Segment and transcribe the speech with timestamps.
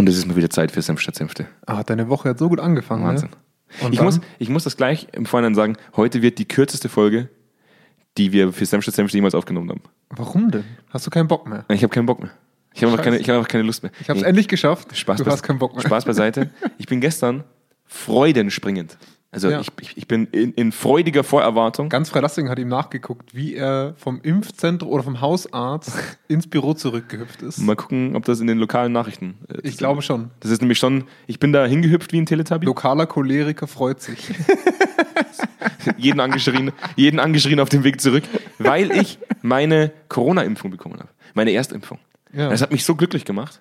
[0.00, 1.46] Und es ist mal wieder Zeit für Senf statt Senfte.
[1.66, 3.04] Ah, deine Woche hat so gut angefangen.
[3.04, 3.28] Wahnsinn.
[3.28, 3.84] Ne?
[3.86, 4.06] Und Ich dann?
[4.06, 7.28] muss, ich muss das gleich im Vorhinein sagen, heute wird die kürzeste Folge,
[8.16, 9.82] die wir für Senf statt Senfte jemals aufgenommen haben.
[10.08, 10.64] Warum denn?
[10.88, 11.66] Hast du keinen Bock mehr?
[11.68, 12.30] Ich habe keinen Bock mehr.
[12.72, 13.92] Ich habe einfach, keine- ich hab einfach keine Lust mehr.
[14.00, 14.96] Ich habe es endlich geschafft.
[14.96, 15.82] Spaß du hast keinen Bock mehr.
[15.84, 16.48] Spaß beiseite.
[16.78, 17.44] Ich bin gestern
[17.84, 18.96] freudenspringend.
[19.32, 19.60] Also Ja.
[19.60, 21.88] ich, ich, ich bin in, in freudiger Vorerwartung.
[21.88, 25.92] Ganz Freilassing hat ihm nachgeguckt, wie er vom Impfzentrum oder vom Hausarzt
[26.28, 27.58] ins Büro zurückgehüpft ist.
[27.58, 29.38] Mal gucken, ob das in den lokalen Nachrichten.
[29.48, 30.30] äh, Ich glaube schon.
[30.40, 32.66] Das ist nämlich schon, ich bin da hingehüpft wie ein Teletubby.
[32.66, 34.30] Lokaler Choleriker freut sich.
[35.96, 38.24] jeden angeschrien, jeden angeschrien auf dem Weg zurück,
[38.58, 41.08] weil ich meine Corona-Impfung bekommen habe.
[41.34, 41.98] Meine Erstimpfung.
[42.32, 42.48] Ja.
[42.50, 43.60] Das hat mich so glücklich gemacht.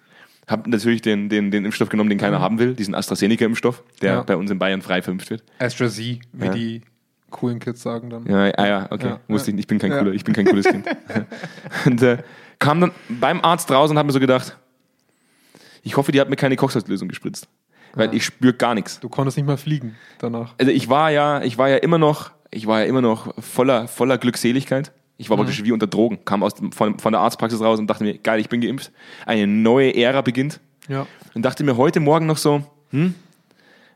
[0.49, 4.23] Hab natürlich den, den, den Impfstoff genommen, den keiner haben will, diesen AstraZeneca-Impfstoff, der Ja.
[4.23, 5.43] bei uns in Bayern frei verimpft wird.
[5.59, 5.97] Astra Z,
[6.33, 6.51] wie Ja.
[6.51, 6.81] die
[7.29, 8.25] coolen Kids sagen dann.
[8.25, 9.07] Ja, ah, ja, okay.
[9.09, 9.19] Ja.
[9.27, 9.63] Wusste ich nicht.
[9.65, 10.87] Ich bin kein cooler, ich bin kein cooles Kind.
[11.85, 12.17] und äh,
[12.57, 14.57] kam dann beim Arzt raus und habe mir so gedacht,
[15.83, 17.47] ich hoffe, die hat mir keine Kochsalzlösung gespritzt.
[17.93, 18.99] Weil ich spüre gar nichts.
[18.99, 20.53] Du konntest nicht mal fliegen danach.
[20.59, 23.87] Also ich war ja, ich war ja immer noch, ich war ja immer noch voller,
[23.87, 24.91] voller Glückseligkeit.
[25.19, 25.41] Ich war Mhm.
[25.41, 28.17] praktisch wie unter Drogen, kam aus dem, von, von der Arztpraxis raus und dachte mir,
[28.17, 28.91] geil, ich bin geimpft.
[29.25, 30.59] Eine neue Ära beginnt.
[30.87, 31.05] Ja.
[31.35, 33.13] Und dachte mir heute Morgen noch so, hm,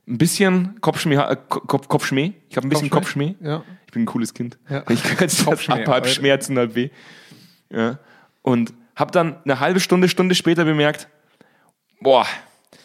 [0.05, 2.33] ein bisschen Kopfschmäh, äh, Kopf, Kopfschmäh.
[2.49, 3.35] Ich habe ein bisschen Kopfschmäh.
[3.41, 3.63] Ja.
[3.87, 4.57] Ich bin ein cooles Kind.
[4.69, 4.83] Ja.
[4.89, 6.07] Ich kann jetzt Kopfschmäh, halb, halb.
[6.07, 6.89] Schmerzen, halb weh.
[7.71, 7.99] Ja.
[8.41, 11.07] Und habe dann eine halbe Stunde, Stunde später bemerkt,
[12.01, 12.25] boah,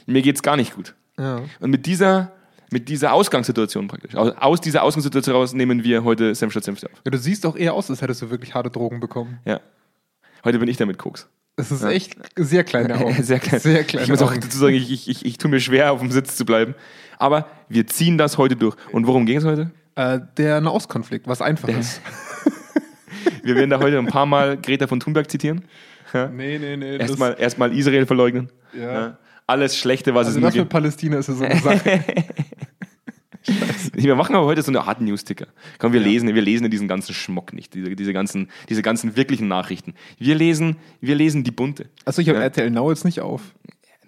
[0.07, 0.95] mir geht's gar nicht gut.
[1.19, 1.43] ja.
[1.61, 2.31] Und mit dieser,
[2.71, 7.03] mit dieser Ausgangssituation praktisch, aus, dieser Ausgangssituation heraus nehmen wir heute Senf statt Senfte auf.
[7.05, 9.39] Ja, du siehst auch eher aus, als hättest du wirklich harte Drogen bekommen.
[9.45, 9.61] Ja.
[10.45, 11.29] Heute bin ich da mit Koks.
[11.57, 13.23] Es ist echt sehr kleine Augen.
[13.23, 13.61] Sehr klein.
[13.61, 16.01] Sehr ich kleine muss auch dazu sagen, ich, ich, ich, ich tue mir schwer, auf
[16.01, 16.75] dem Sitz zu bleiben.
[17.19, 18.77] Aber wir ziehen das heute durch.
[18.93, 19.73] Und worum ging es heute?
[19.97, 22.01] Äh, der Nahostkonflikt, was einfach ist.
[23.43, 25.65] Wir werden da heute ein paar Mal Greta von Thunberg zitieren.
[26.13, 26.99] Nee, nee, nee.
[26.99, 28.51] Erstmal erstmal Israel verleugnen.
[28.79, 29.19] Ja.
[29.49, 30.73] Alles Schlechte, was Also es nur das mit gibt.
[30.73, 32.05] Palästina ist ja so eine Sache.
[33.95, 35.47] Wir machen aber heute so eine Art Newsticker.
[35.79, 39.49] Komm, wir lesen, wir lesen diesen ganzen Schmock nicht, diese, diese, ganzen, diese ganzen wirklichen
[39.49, 39.95] Nachrichten.
[40.19, 41.89] Wir lesen, wir lesen die bunte.
[42.05, 42.45] Also ich habe Ja.
[42.45, 43.55] RTL Now jetzt nicht auf.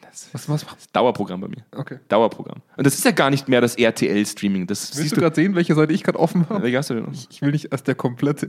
[0.03, 0.93] Das Was, was, was?
[0.93, 1.65] Dauerprogramm bei mir.
[1.75, 1.99] Okay.
[2.09, 2.61] Dauerprogramm.
[2.77, 4.67] Und das ist ja gar nicht mehr das RTL-Streaming.
[4.67, 6.63] Das Willst siehst du gerade sehen, welche Seite ich gerade offen habe?
[6.65, 7.13] Welche hast du denn noch?
[7.31, 8.49] Ich will nicht als der komplette.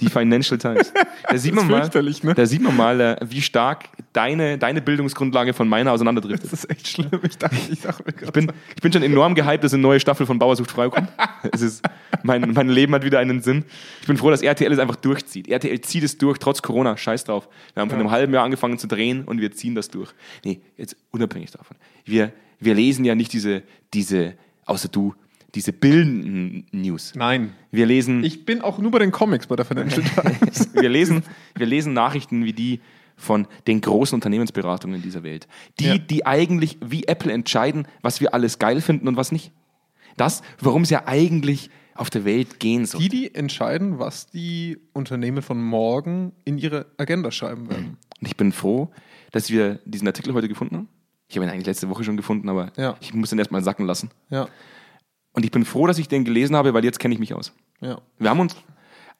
[0.00, 0.92] Die Financial Times.
[1.26, 2.34] Da sieht man mal, ne?
[2.34, 6.52] da sieht man mal, äh, wie stark deine, deine Bildungsgrundlage von meiner auseinanderdriftet.
[6.52, 7.08] Das ist echt schlimm.
[7.26, 8.04] Ich dachte, ich dachte.
[8.22, 10.90] Ich bin, ich bin schon enorm gehypt, dass eine neue Staffel von Bauer sucht Frau
[10.90, 11.08] kommt.
[11.52, 11.82] Es ist,
[12.22, 13.64] mein, mein Leben hat wieder einen Sinn.
[14.00, 15.48] Ich bin froh, dass RTL es einfach durchzieht.
[15.48, 16.96] RTL zieht es durch, trotz Corona.
[16.96, 17.48] Scheiß drauf.
[17.72, 20.12] Wir haben vor einem halben Jahr angefangen zu drehen und wir ziehen das durch.
[20.44, 21.76] Nee, jetzt unabhängig davon.
[22.04, 23.62] Wir, wir lesen ja nicht diese,
[23.92, 24.34] diese,
[24.66, 25.14] außer du,
[25.54, 27.12] diese bildenden News.
[27.14, 27.52] Nein.
[27.70, 30.02] Wir lesen, Ich bin auch nur bei den Comics bei der Financial
[30.40, 30.74] Times.
[30.74, 31.22] wir lesen,
[31.54, 32.80] wir lesen Nachrichten wie die
[33.16, 35.46] von den großen Unternehmensberatungen dieser Welt.
[35.78, 35.98] Die, Ja.
[35.98, 39.52] die eigentlich wie Apple entscheiden, was wir alles geil finden und was nicht.
[40.16, 43.00] Das, worum es ja eigentlich auf der Welt gehen soll.
[43.02, 47.98] Die, die entscheiden, was die Unternehmen von morgen in ihre Agenda schreiben werden.
[48.20, 48.90] Und ich bin froh,
[49.30, 50.88] dass wir diesen Artikel heute gefunden haben.
[51.28, 52.96] Ich habe ihn eigentlich letzte Woche schon gefunden, aber Ja.
[53.00, 54.10] ich muss ihn erstmal sacken lassen.
[54.30, 54.48] Ja.
[55.34, 57.52] Und ich bin froh, dass ich den gelesen habe, weil jetzt kenne ich mich aus.
[57.80, 58.00] Ja.
[58.18, 58.56] Wir haben uns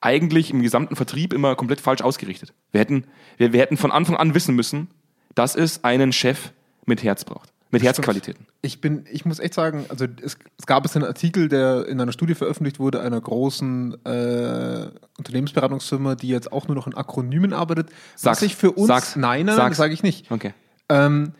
[0.00, 2.52] eigentlich im gesamten Vertrieb immer komplett falsch ausgerichtet.
[2.72, 3.04] Wir hätten,
[3.36, 4.88] wir, wir hätten von Anfang an wissen müssen,
[5.34, 6.52] dass es einen Chef
[6.86, 7.52] mit Herz braucht.
[7.70, 8.46] Mit Herzqualitäten.
[8.62, 12.00] Ich bin, ich muss echt sagen, also es, es gab es einen Artikel, der in
[12.00, 17.52] einer Studie veröffentlicht wurde, einer großen äh, Unternehmensberatungsfirma, die jetzt auch nur noch in Akronymen
[17.52, 17.88] arbeitet.
[18.14, 18.42] Sag's.
[18.42, 19.16] Was ich für uns, Sag's.
[19.16, 20.30] nein, nein, sage ich nicht.
[20.30, 20.54] Okay.
[20.88, 21.32] Ähm,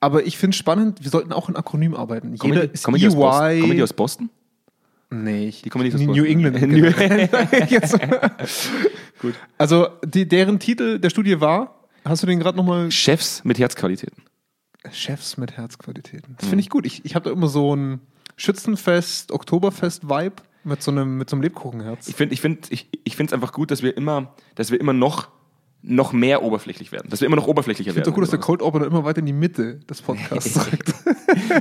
[0.00, 2.36] aber ich finde es spannend, wir sollten auch in Akronym arbeiten.
[2.38, 3.46] Kommen Jeder die, ist kommen die aus Boston?
[3.50, 3.60] EY.
[3.60, 4.30] Kommen die aus Boston?
[5.10, 6.26] Nee, ich, Die kommen nicht aus New Boston.
[6.26, 6.60] England.
[6.68, 7.98] New- Jetzt.
[9.20, 9.34] Gut.
[9.56, 12.90] Also die, deren Titel der Studie war, hast du den gerade nochmal?
[12.90, 14.22] Chefs mit Herzqualitäten.
[14.92, 16.36] Chefs mit Herzqualitäten.
[16.38, 16.86] Das finde ich gut.
[16.86, 18.00] Ich, ich habe da immer so ein
[18.36, 22.08] Schützenfest, Oktoberfest-Vibe mit so einem, mit so einem Lebkuchenherz.
[22.08, 25.28] Ich finde ich find, ich, ich einfach gut, dass wir immer, dass wir immer noch,
[25.82, 27.08] noch mehr oberflächlich werden.
[27.08, 28.12] Dass wir immer noch oberflächlicher Ich finde werden.
[28.12, 30.92] so gut, dass der Cold Opener immer weiter in die Mitte des Podcasts rückt.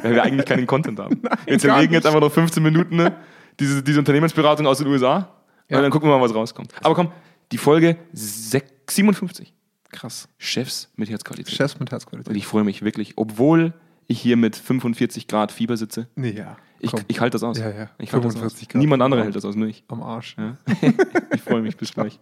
[0.04, 1.22] weil wir eigentlich keinen Content haben.
[1.22, 3.16] wir gar zerlegen jetzt einfach noch 15 Minuten ne?
[3.60, 5.30] diese, diese Unternehmensberatung aus den USA
[5.70, 5.78] Ja.
[5.78, 6.74] und dann gucken wir mal, was rauskommt.
[6.84, 7.12] Aber komm,
[7.52, 9.54] die Folge sech- 57.
[9.92, 10.28] Krass.
[10.38, 11.54] Chefs mit Herzqualität.
[11.54, 12.36] Chefs mit Und Herzqualität.
[12.36, 13.74] ich freue mich wirklich, obwohl
[14.08, 16.08] ich hier mit 45 Grad Fieber sitze.
[16.16, 16.58] Nee, ja.
[16.80, 17.58] Ich, Komm, ich halte das aus.
[17.58, 17.90] Ja, ja.
[17.98, 18.72] Ich halte das 45 aus.
[18.74, 18.80] Grad.
[18.82, 19.84] Niemand anderer hält das aus, nur ich.
[19.88, 20.36] am Arsch.
[20.38, 20.58] Ja.
[21.34, 22.20] ich freue mich, bis gleich.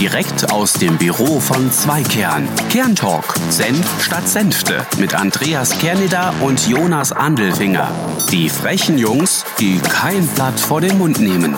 [0.00, 2.48] Direkt aus dem Büro von Zweikern.
[2.70, 3.34] Kerntalk.
[3.48, 4.86] Senf statt Senfte.
[4.98, 7.90] Mit Andreas Kerneder und Jonas Andelfinger.
[8.30, 11.56] Die frechen Jungs, die kein Blatt vor den Mund nehmen.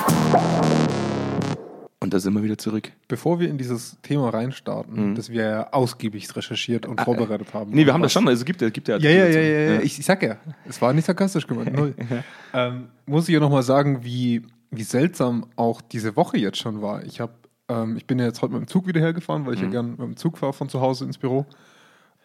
[2.01, 2.93] Und da sind wir wieder zurück.
[3.09, 7.71] Bevor wir in dieses Thema reinstarten, das wir ja ausgiebig recherchiert und vorbereitet haben.
[7.71, 7.77] Mhm.
[7.77, 9.41] Nee, wir haben das schon, also es gibt ja, es gibt ja Ja, ja, ja,
[9.41, 9.81] ja, ja.
[9.81, 10.37] Ich, ich sag ja,
[10.67, 11.95] es war nicht sarkastisch gemeint, null.
[12.55, 17.05] ähm, muss ich ja nochmal sagen, wie, wie seltsam auch diese Woche jetzt schon war.
[17.05, 17.38] Ich, hab,
[17.69, 19.67] ähm, ich bin ja jetzt heute mit dem Zug wieder hergefahren, weil ich Mhm.
[19.67, 21.47] ja gern mit dem Zug fahre von zu Hause ins Büro.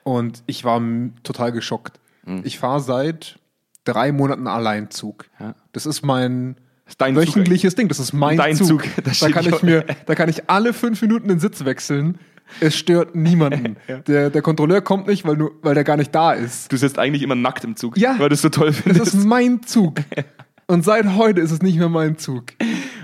[0.04, 0.82] Und ich war
[1.24, 2.00] total geschockt.
[2.26, 2.42] Mhm.
[2.44, 3.40] Ich fahre seit
[3.86, 5.26] drei Monaten allein Zug.
[5.40, 5.56] Ja.
[5.72, 6.56] Das ist mein
[6.86, 7.88] ist dein Zug wöchentliches Ding.
[7.88, 8.84] Das ist mein Dein Zug.
[8.84, 8.84] Zug.
[9.22, 12.18] Da kann ich mir, da kann ich alle fünf Minuten den Sitz wechseln.
[12.60, 13.78] Es stört niemanden.
[14.08, 16.72] der, der Kontrolleur kommt nicht, weil, nur, weil der gar nicht da ist.
[16.72, 18.16] Du sitzt eigentlich immer nackt im Zug, Ja.
[18.20, 19.14] weil du es so toll Das findest.
[19.14, 19.96] ist mein Zug.
[20.68, 22.46] Und seit heute ist es nicht mehr mein Zug.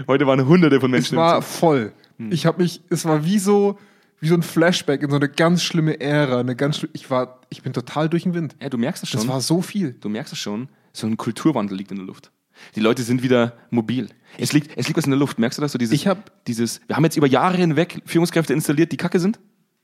[0.08, 1.42] Heute waren hunderte von Es Menschen war im
[2.20, 2.34] Voll.
[2.34, 3.80] Ich habe mich, es war wie so,
[4.20, 6.40] wie so ein Flashback in so eine ganz schlimme Ära.
[6.40, 8.56] Eine ganz, ich war, ich bin total durch den Wind.
[8.62, 9.22] Ja, du merkst es schon.
[9.22, 9.96] Das war so viel.
[10.00, 10.68] du merkst es schon.
[10.94, 12.32] So ein Kulturwandel liegt in der Luft.
[12.76, 14.10] Die Leute sind wieder mobil.
[14.38, 15.40] Es liegt, es liegt was in der Luft.
[15.40, 15.72] Merkst du das?
[15.72, 19.20] So dieses, Ich hab- dieses, wir haben jetzt über Jahre hinweg Führungskräfte installiert, die kacke
[19.20, 19.40] sind.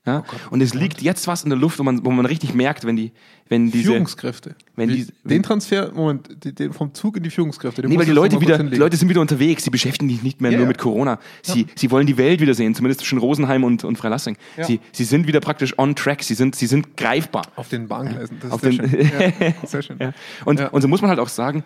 [0.06, 0.22] Ja?
[0.26, 2.84] Oh und es liegt jetzt was in der Luft, wo man, wo man richtig merkt,
[2.86, 3.12] wenn die,
[3.48, 4.54] wenn diese, Führungskräfte.
[4.76, 7.82] wenn die- den wenn- Transfer, Moment, den- den vom Zug in die Führungskräfte.
[7.82, 8.76] den Nee, weil die Leute wieder, die.
[8.76, 10.68] Leute sind wieder unterwegs, sie beschäftigen sich nicht mehr Ja, nur ja.
[10.68, 11.18] mit Corona.
[11.42, 14.36] Sie, sie wollen die Welt wiedersehen, zumindest zwischen Rosenheim und, und Freilassing.
[14.56, 14.64] Ja.
[14.64, 17.42] Sie, sie sind wieder praktisch on track, sie sind, sie sind greifbar.
[17.56, 18.36] Auf den Bahngleisen.
[18.40, 19.10] Das ist Auf sehr den- schön.
[19.40, 19.96] Ja, sehr schön.
[20.00, 20.12] Ja.
[20.44, 20.68] Und, Ja.
[20.68, 21.64] und so muss man halt auch sagen,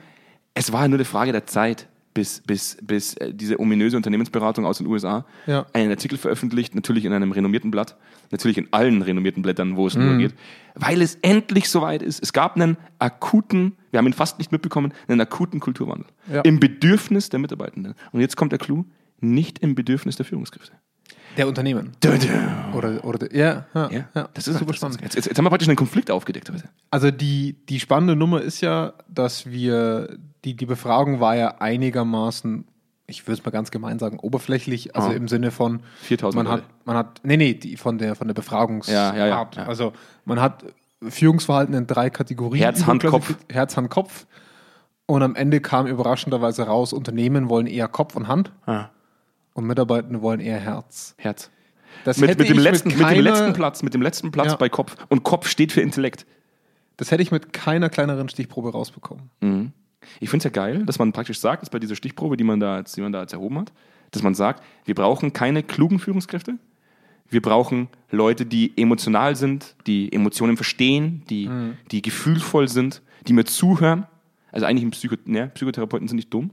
[0.54, 4.78] es war nur eine Frage der Zeit, bis, bis, bis äh, diese ominöse Unternehmensberatung aus
[4.78, 5.66] den USA Ja.
[5.72, 7.96] einen Artikel veröffentlicht, natürlich in einem renommierten Blatt,
[8.30, 10.04] natürlich in allen renommierten Blättern, wo es Mhm.
[10.06, 10.34] nur geht,
[10.74, 12.22] weil es endlich soweit ist.
[12.22, 16.06] Es gab einen akuten, wir haben ihn fast nicht mitbekommen, einen akuten Kulturwandel.
[16.32, 16.40] Ja.
[16.42, 17.94] Im Bedürfnis der Mitarbeitenden.
[18.12, 18.84] Und jetzt kommt der Clou,
[19.20, 20.72] nicht im Bedürfnis der Führungskräfte.
[21.36, 21.92] Der Unternehmen.
[22.74, 25.00] Oder, oder der, ja, ja, Ja, ja, das ist super halt- spannend.
[25.02, 26.64] Jetzt, jetzt, jetzt haben wir praktisch einen Konflikt aufgedeckt heute.
[26.90, 32.64] Also die, die spannende Nummer ist ja, dass wir, die, die Befragung war ja einigermaßen,
[33.06, 35.12] ich würde es mal ganz gemein sagen, oberflächlich, also Ah.
[35.12, 38.34] im Sinne von 4000 man hat, man hat, nee, nee, die von der, von der
[38.34, 39.16] Befragungsart.
[39.16, 39.62] Ja, ja, ja, ja.
[39.66, 39.92] Also
[40.24, 40.64] man hat
[41.08, 42.62] Führungsverhalten in drei Kategorien.
[42.62, 43.34] Herz, Hand, Kopf.
[43.50, 44.26] Herz, Hand, Kopf.
[45.06, 48.52] Und am Ende kam überraschenderweise raus, Unternehmen wollen eher Kopf und Hand
[49.54, 51.14] und Mitarbeitende wollen eher Herz.
[51.18, 51.50] Herz.
[52.04, 54.30] Das Mit, hätte mit, dem ich letzten, mit, keiner, dem letzten Platz, mit dem letzten
[54.30, 54.56] Platz Ja.
[54.56, 54.96] bei Kopf.
[55.08, 56.24] Und Kopf steht für Intellekt.
[56.96, 59.30] Das hätte ich mit keiner kleineren Stichprobe rausbekommen.
[59.40, 59.72] Mhm.
[60.18, 62.60] Ich finde es ja geil, dass man praktisch sagt, dass bei dieser Stichprobe, die man
[62.60, 63.72] da jetzt, die man da jetzt erhoben hat,
[64.12, 66.54] dass man sagt, wir brauchen keine klugen Führungskräfte.
[67.28, 71.76] Wir brauchen Leute, die emotional sind, die Emotionen verstehen, die, Mhm.
[71.90, 74.06] die gefühlvoll sind, die mir zuhören.
[74.52, 76.50] Also eigentlich Psycho ne, Psychotherapeuten sind nicht dumm.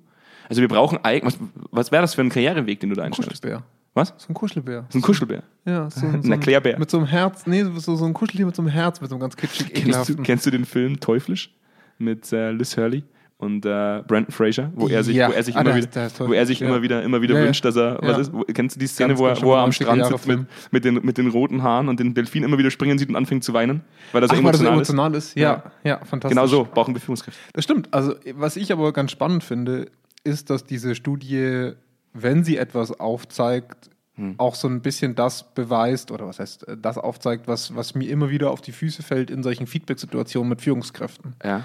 [0.50, 1.40] Also wir brauchen eigentlich, was,
[1.72, 3.42] was wäre das für ein Karriereweg, den du da einschlägst?
[3.42, 3.64] Kuschelbär.
[3.94, 4.14] Was?
[4.18, 4.82] So ein Kuschelbär.
[4.82, 5.44] Das ist ein Kuschelbär.
[5.66, 6.78] Ja, so, Ein so Erklärbär.
[6.80, 9.16] Mit so einem Herz, nee, so, so ein Kuscheltier mit so einem Herz, mit so
[9.16, 11.54] einem ganz kitschig Kennst du, kennst du den Film Teuflisch
[11.98, 13.04] mit äh, Liz Hurley
[13.40, 15.30] und äh, Brandon Fraser, wo er sich, Ja.
[15.30, 16.84] wo er sich Ah, immer der wieder, ist- wo er sich teuflisch, immer ja.
[16.84, 17.46] wieder, immer wieder Ja, ja.
[17.48, 18.08] wünscht, dass er, Ja.
[18.10, 19.98] was ist, wo, kennst du die Szene, Ganz, wo er, wo er am 90er Strand
[20.00, 20.40] Jahre sitzt mit,
[20.72, 23.44] mit, den, mit den roten Haaren und den Delfin immer wieder springen sieht und anfängt
[23.44, 24.90] zu weinen, weil so Ach, weil das so emotional, ist.
[24.90, 25.36] emotional ist?
[25.36, 26.30] Ja, ja, fantastisch.
[26.36, 27.40] Genau so brauchen wir Führungskräfte.
[27.54, 27.92] Das stimmt.
[27.94, 29.88] Also, was ich aber ganz spannend finde,
[30.28, 31.72] ist, dass diese Studie,
[32.14, 34.34] wenn sie etwas aufzeigt, Hm.
[34.40, 38.10] auch so ein bisschen das beweist, oder was heißt, äh, das aufzeigt, was, was mir
[38.10, 41.36] immer wieder auf die Füße fällt in solchen Feedback-Situationen mit Führungskräften.
[41.44, 41.64] Ja.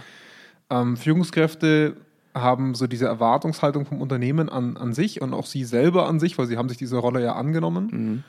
[0.68, 1.96] Ähm, Führungskräfte
[2.34, 6.36] haben so diese Erwartungshaltung vom Unternehmen an, an sich und auch sie selber an sich,
[6.36, 7.88] weil sie haben sich diese Rolle ja angenommen.
[7.90, 8.24] Mhm.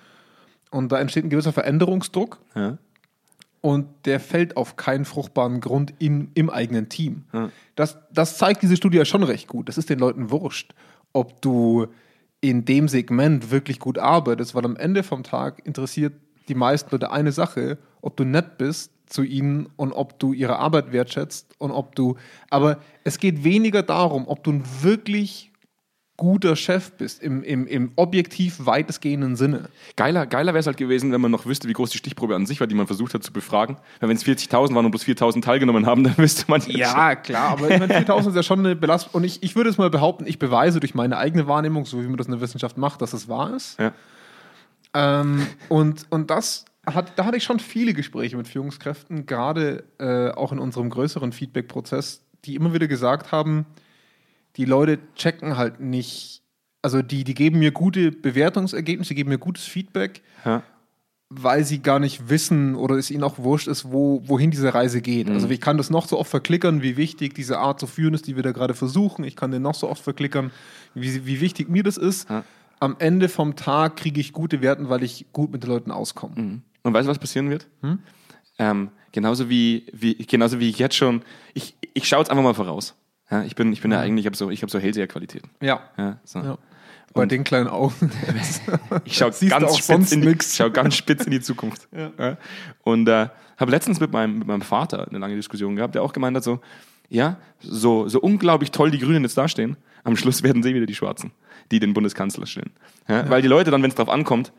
[0.72, 2.78] Und da entsteht ein gewisser Veränderungsdruck Ja.
[3.63, 7.24] Und der fällt auf keinen fruchtbaren Grund in, im eigenen Team.
[7.32, 7.50] Ja.
[7.75, 9.70] Das, das zeigt diese Studie ja schon recht gut.
[9.70, 10.75] Das ist den Leuten wurscht,
[11.13, 11.88] ob du
[12.41, 16.12] in dem Segment wirklich gut arbeitest, weil am Ende vom Tag interessiert
[16.50, 20.60] die meisten Leute eine Sache, ob du nett bist zu ihnen und ob du ihre
[20.60, 22.17] Arbeit wertschätzt und ob du,
[22.50, 25.52] aber es geht weniger darum, ob du ein wirklich
[26.15, 29.70] guter Chef bist, im, im, im objektiv weitestgehenden Sinne.
[29.96, 32.46] Geiler, geiler wäre es halt gewesen, wenn man noch wüsste, wie groß die Stichprobe an
[32.46, 33.77] sich war, die man versucht hat zu befragen.
[34.00, 37.53] Weil wenn es 40.000 waren und bloß 4.000 teilgenommen haben, dann wüsste man Ja, klar,
[37.53, 39.12] aber ich meine, 4000 ist ja schon eine Belastung.
[39.13, 42.08] Und ich, ich würde es mal behaupten, ich beweise durch meine eigene Wahrnehmung, so wie
[42.08, 43.79] man das in der Wissenschaft macht, dass es wahr ist.
[43.79, 43.91] Ja.
[44.93, 50.29] Ähm, und, und das hat, da hatte ich schon viele Gespräche mit Führungskräften, gerade äh,
[50.32, 53.65] auch in unserem größeren Feedback-Prozess, die immer wieder gesagt haben,
[54.57, 56.41] die Leute checken halt nicht,
[56.81, 60.63] also die, die geben mir gute Bewertungsergebnisse, die geben mir gutes Feedback, Ja.
[61.29, 65.01] weil sie gar nicht wissen oder es ihnen auch wurscht ist, wo, wohin diese Reise
[65.01, 65.29] geht.
[65.29, 68.27] Also ich kann das noch so oft verklickern, wie wichtig diese Art zu führen ist,
[68.27, 69.24] die wir da gerade versuchen.
[69.24, 70.51] Ich kann den noch so oft verklickern,
[70.93, 72.29] wie, wie wichtig mir das ist.
[72.29, 72.43] Ja.
[72.79, 76.62] Am Ende vom Tag kriege ich gute Werten, weil ich gut mit den Leuten auskomme.
[76.83, 77.67] Und weißt du, was passieren wird?
[77.81, 78.00] Hm?
[78.60, 81.22] Ähm, genauso, wie, wie, genauso wie ich jetzt schon,
[81.53, 82.93] ich, ich schaue jetzt einfach mal voraus.
[83.34, 85.50] Ja, ich bin, ich bin ja eigentlich, ich habe so, ich hab so Hellseher-Qualitäten.
[85.60, 85.82] Ja.
[85.98, 86.40] Ja, so.
[86.40, 86.58] Ja.
[87.16, 87.94] Bei den kleinen Augen.
[89.06, 91.88] Ich schaue ganz, spitz in die- schau ganz spitz in die Zukunft.
[92.20, 92.38] Ja.
[92.84, 96.13] Und äh, habe letztens mit meinem, mit meinem Vater eine lange Diskussion gehabt, der auch
[96.13, 96.60] gemeint hat, so,
[97.10, 100.96] ja, so, so unglaublich toll die Grünen jetzt dastehen, am Schluss werden sie wieder die
[100.96, 101.32] Schwarzen,
[101.72, 102.72] die den Bundeskanzler stellen.
[103.08, 103.28] Ja?
[103.30, 104.52] Weil die Leute dann, wenn es drauf ankommt,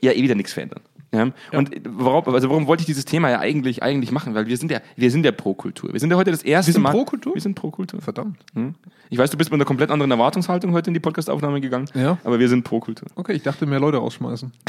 [0.00, 0.80] ja eh wieder nichts verändern.
[1.12, 1.30] Ja?
[1.52, 4.34] Und warum, also warum wollte ich dieses Thema ja eigentlich, eigentlich machen?
[4.34, 5.92] Weil wir sind ja, wir sind ja Pro-Kultur.
[5.92, 6.90] Wir sind ja heute das erste Wir sind Mal.
[6.90, 7.34] Pro-Kultur?
[7.34, 8.00] Wir sind Pro-Kultur.
[8.02, 8.36] Verdammt.
[8.54, 8.74] Hm?
[9.08, 12.18] Ich weiß, du bist mit einer komplett anderen Erwartungshaltung heute in die Podcastaufnahme gegangen, Ja.
[12.24, 13.08] aber wir sind Pro-Kultur.
[13.16, 14.52] Okay, ich dachte, mehr Leute rausschmeißen.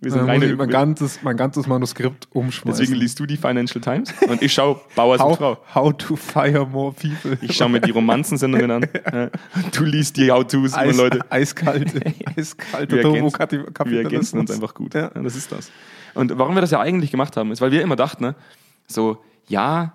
[0.00, 2.80] Wir sind muss reine ich mein ganzes, mein ganzes Manuskript umschmeißen.
[2.80, 5.56] Deswegen liest du die Financial Times und ich schaue Bauer und Frau.
[5.56, 7.38] how, how to fire more people.
[7.42, 8.86] Ich schaue mir die Romanzensendungen an.
[9.72, 11.20] Du liest die How-Tos Eis, Leute.
[11.30, 12.00] eiskalte,
[12.36, 13.50] eiskalte Wir ergänzen,
[13.86, 14.94] wir ergänzen uns einfach gut.
[14.94, 15.10] Ja.
[15.14, 15.22] Ja.
[15.22, 15.70] das ist das.
[16.14, 18.34] Und warum wir das ja eigentlich gemacht haben, ist, weil wir immer dachten, ne,
[18.86, 19.92] so, ja,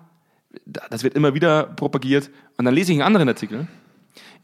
[0.64, 2.30] da- das wird immer wieder propagiert.
[2.56, 3.66] Und dann lese ich einen anderen Artikel,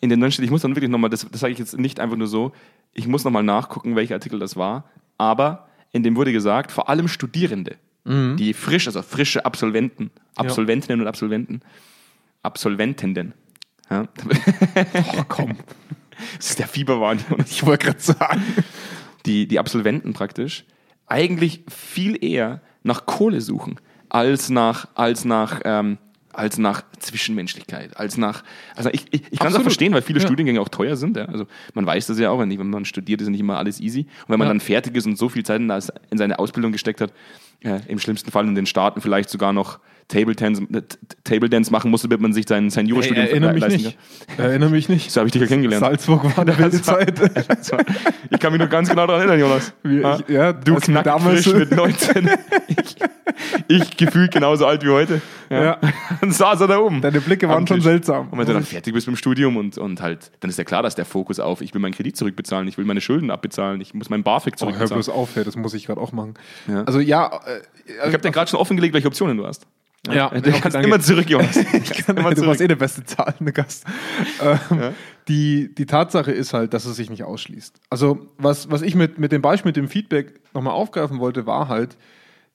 [0.00, 1.98] in dem dann steht, ich muss dann wirklich nochmal, das, das sage ich jetzt nicht
[2.00, 2.52] einfach nur so,
[2.92, 4.84] ich muss nochmal nachgucken, welcher Artikel das war,
[5.22, 11.06] aber in dem wurde gesagt, vor allem Studierende, die frisch, also frische Absolventen, Absolventinnen und
[11.06, 11.60] Absolventen,
[12.42, 13.32] Absolventenden,
[13.88, 14.08] ja,
[15.16, 15.56] Oh, komm.
[16.36, 17.20] das ist der Fieberwahn.
[17.46, 18.42] Ich wollte gerade sagen.
[19.26, 20.64] die, die Absolventen praktisch
[21.06, 23.76] eigentlich viel eher nach Kohle suchen,
[24.08, 25.98] als nach, als nach, ähm,
[26.32, 28.42] als nach Zwischenmenschlichkeit, als nach,
[28.76, 30.26] also ich, ich, ich kann es auch verstehen, weil viele Ja.
[30.26, 31.16] Studiengänge auch teuer sind.
[31.16, 31.26] Ja.
[31.26, 34.00] Also man weiß das ja auch, wenn wenn man studiert, ist nicht immer alles easy.
[34.00, 34.52] Und wenn man Ja.
[34.54, 37.12] dann fertig ist und so viel Zeit in seine Ausbildung gesteckt hat,
[37.60, 39.78] äh, im schlimmsten Fall in den Staaten vielleicht sogar noch
[40.12, 40.82] Table Dance, äh,
[41.24, 43.98] Table Dance machen musste, damit man sich sein, sein Jurastudium erinnere mich leisten nicht.
[44.38, 45.10] Erinnere mich nicht.
[45.10, 45.84] So habe ich dich ja kennengelernt.
[45.84, 47.18] Salzburg war eine wilde Zeit.
[47.72, 47.84] War-
[48.30, 49.72] ich kann mich noch ganz genau daran erinnern, Jonas.
[49.84, 52.30] Ja, ich- ja, du als wir knackst damals- frisch mit 19.
[52.68, 52.96] Ich,
[53.68, 55.20] ich gefühlt genauso alt wie heute.
[55.50, 55.62] Ja.
[55.64, 55.78] Ja.
[56.20, 57.00] Dann saß er da oben.
[57.00, 58.28] Deine Blicke waren schon seltsam.
[58.30, 60.64] Und wenn du dann fertig bist mit dem Studium und, und halt, dann ist ja
[60.64, 63.80] klar, dass der Fokus auf, ich will meinen Kredit zurückbezahlen, ich will meine Schulden abbezahlen,
[63.80, 64.96] ich muss meinen BAföG Oh, hör zurückbezahlen.
[65.02, 66.34] bloß auf, hey, das muss ich gerade auch machen.
[66.68, 66.84] Ja.
[66.84, 69.66] Also ja, äh, ich habe dir gerade schon offengelegt, welche Optionen du hast.
[70.10, 70.88] Ja, du kannst danke.
[70.88, 71.56] immer zurück, Jonas.
[71.72, 72.48] Ich kann immer du zurück.
[72.48, 73.84] warst eh der beste zahlende Gast.
[74.42, 74.94] Ähm,
[75.28, 77.80] die, die Tatsache ist halt, dass es sich nicht ausschließt.
[77.88, 81.68] Also, was, was ich mit, mit dem Beispiel, mit dem Feedback nochmal aufgreifen wollte, war
[81.68, 81.96] halt,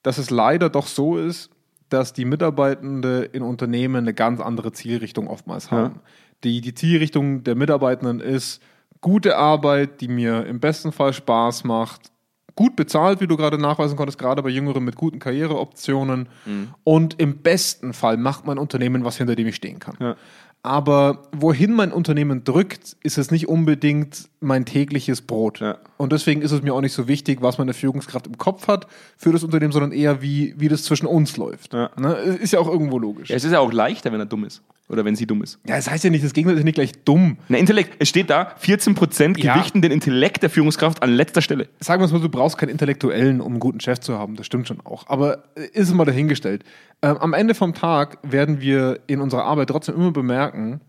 [0.03, 1.49] dass es leider doch so ist,
[1.89, 6.01] dass die Mitarbeitende in Unternehmen eine ganz andere Zielrichtung oftmals haben.
[6.43, 8.61] Die, die Zielrichtung der Mitarbeitenden ist
[8.99, 12.11] gute Arbeit, die mir im besten Fall Spaß macht,
[12.57, 16.27] gut bezahlt, wie du gerade nachweisen konntest, gerade bei Jüngeren mit guten Karriereoptionen.
[16.83, 19.95] Und im besten Fall macht mein Unternehmen was, hinter dem ich stehen kann.
[20.01, 20.15] Ja.
[20.63, 25.61] Aber wohin mein Unternehmen drückt, ist es nicht unbedingt mein tägliches Brot.
[25.61, 25.77] Ja.
[25.95, 28.87] Und deswegen ist es mir auch nicht so wichtig, was meine Führungskraft im Kopf hat
[29.15, 31.73] für das Unternehmen, sondern eher, wie, wie das zwischen uns läuft.
[31.73, 31.91] Ja.
[31.97, 32.15] Ne?
[32.15, 33.29] Ist ja auch irgendwo logisch.
[33.29, 34.61] Ja, es ist ja auch leichter, wenn er dumm ist.
[34.89, 35.59] Oder wenn sie dumm ist.
[35.67, 37.37] Ja, das heißt ja nicht, das Gegenteil ist nicht gleich dumm.
[37.49, 39.53] Na, Intellekt, es steht da, 14% Ja.
[39.55, 41.67] gewichten den Intellekt der Führungskraft an letzter Stelle.
[41.81, 44.37] sagen wir es mal, du brauchst keinen Intellektuellen, um einen guten Chef zu haben.
[44.37, 45.03] Das stimmt schon auch.
[45.07, 46.63] Aber äh, ist es mal dahingestellt.
[47.01, 50.79] Ähm, am Ende vom Tag werden wir in unserer Arbeit trotzdem immer bemerken,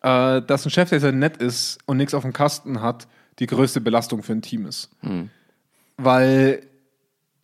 [0.00, 3.06] äh, dass ein Chef, der sehr nett ist und nichts auf dem Kasten hat,
[3.38, 4.90] die größte Belastung für ein Team ist.
[5.96, 6.62] Weil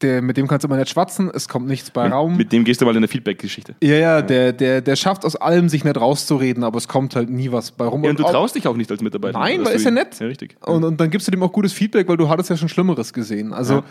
[0.02, 2.36] der, mit dem kannst du immer nicht schwatzen, es kommt nichts bei Raum.
[2.36, 3.74] Mit dem gehst du mal in der Feedback-Geschichte.
[3.82, 7.30] ja, ja, der, der, der schafft aus allem, sich nicht rauszureden, aber es kommt halt
[7.30, 8.04] nie was bei rum.
[8.04, 9.38] Ja, und du auch- traust dich auch nicht als Mitarbeiter.
[9.38, 10.18] Nein, weil du ist ja nett.
[10.20, 10.56] Ja, richtig.
[10.64, 13.12] Und, und dann gibst du dem auch gutes Feedback, weil du hattest ja schon Schlimmeres
[13.12, 13.52] gesehen.
[13.52, 13.82] Also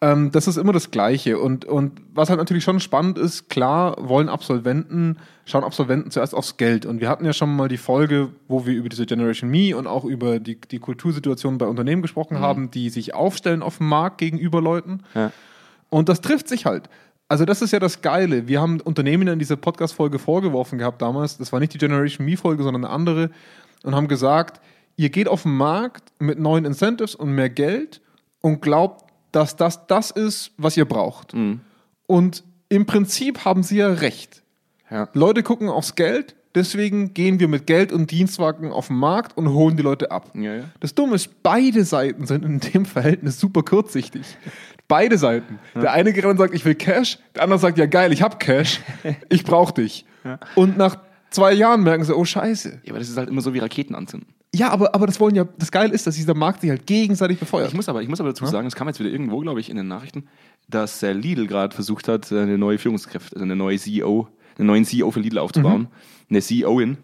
[0.00, 1.38] ähm, das ist immer das Gleiche.
[1.38, 5.16] Und, und was halt natürlich schon spannend ist, klar wollen Absolventen,
[5.46, 6.84] schauen Absolventen zuerst aufs Geld.
[6.84, 9.86] Und wir hatten ja schon mal die Folge, wo wir über diese Generation Me und
[9.86, 14.18] auch über die, die Kultursituation bei Unternehmen gesprochen haben, die sich aufstellen auf dem Markt
[14.18, 15.00] gegenüber Leuten.
[15.14, 15.32] Ja.
[15.94, 16.90] Und das trifft sich halt.
[17.28, 18.48] Also das ist ja das Geile.
[18.48, 21.38] Wir haben Unternehmen in dieser Podcast-Folge vorgeworfen gehabt damals.
[21.38, 23.30] Das war nicht die Generation Me-Folge, sondern eine andere.
[23.84, 24.60] Und haben gesagt,
[24.96, 28.00] ihr geht auf den Markt mit neuen Incentives und mehr Geld
[28.40, 31.32] und glaubt, dass das das ist, was ihr braucht.
[32.08, 34.42] Und im Prinzip haben sie ja recht.
[34.90, 35.08] Ja.
[35.12, 39.48] Leute gucken aufs Geld, deswegen gehen wir mit Geld und Dienstwagen auf den Markt und
[39.48, 40.32] holen die Leute ab.
[40.34, 40.64] Ja, ja.
[40.80, 44.36] Das Dumme ist, beide Seiten sind in dem Verhältnis super kurzsichtig.
[44.88, 45.58] Beide Seiten.
[45.74, 48.80] Der eine gerade sagt, ich will Cash, der andere sagt, ja geil, ich hab Cash,
[49.28, 50.04] ich brauch dich.
[50.54, 50.98] Und nach
[51.30, 52.80] zwei Jahren merken sie, oh scheiße.
[52.84, 54.28] Ja, aber das ist halt immer so wie Raketen anzünden.
[54.54, 57.40] Ja, aber, aber das wollen ja, das Geile ist, dass dieser Markt sich halt gegenseitig
[57.40, 57.68] befeuert.
[57.68, 59.68] Ich muss aber, ich muss aber dazu sagen, es kam jetzt wieder irgendwo, glaube ich,
[59.68, 60.28] in den Nachrichten,
[60.68, 64.68] dass äh, Lidl gerade versucht hat, äh, eine neue Führungskraft, also eine neue CEO, einen
[64.68, 65.88] neuen CEO für Lidl aufzubauen.
[66.30, 66.98] Eine CEOin.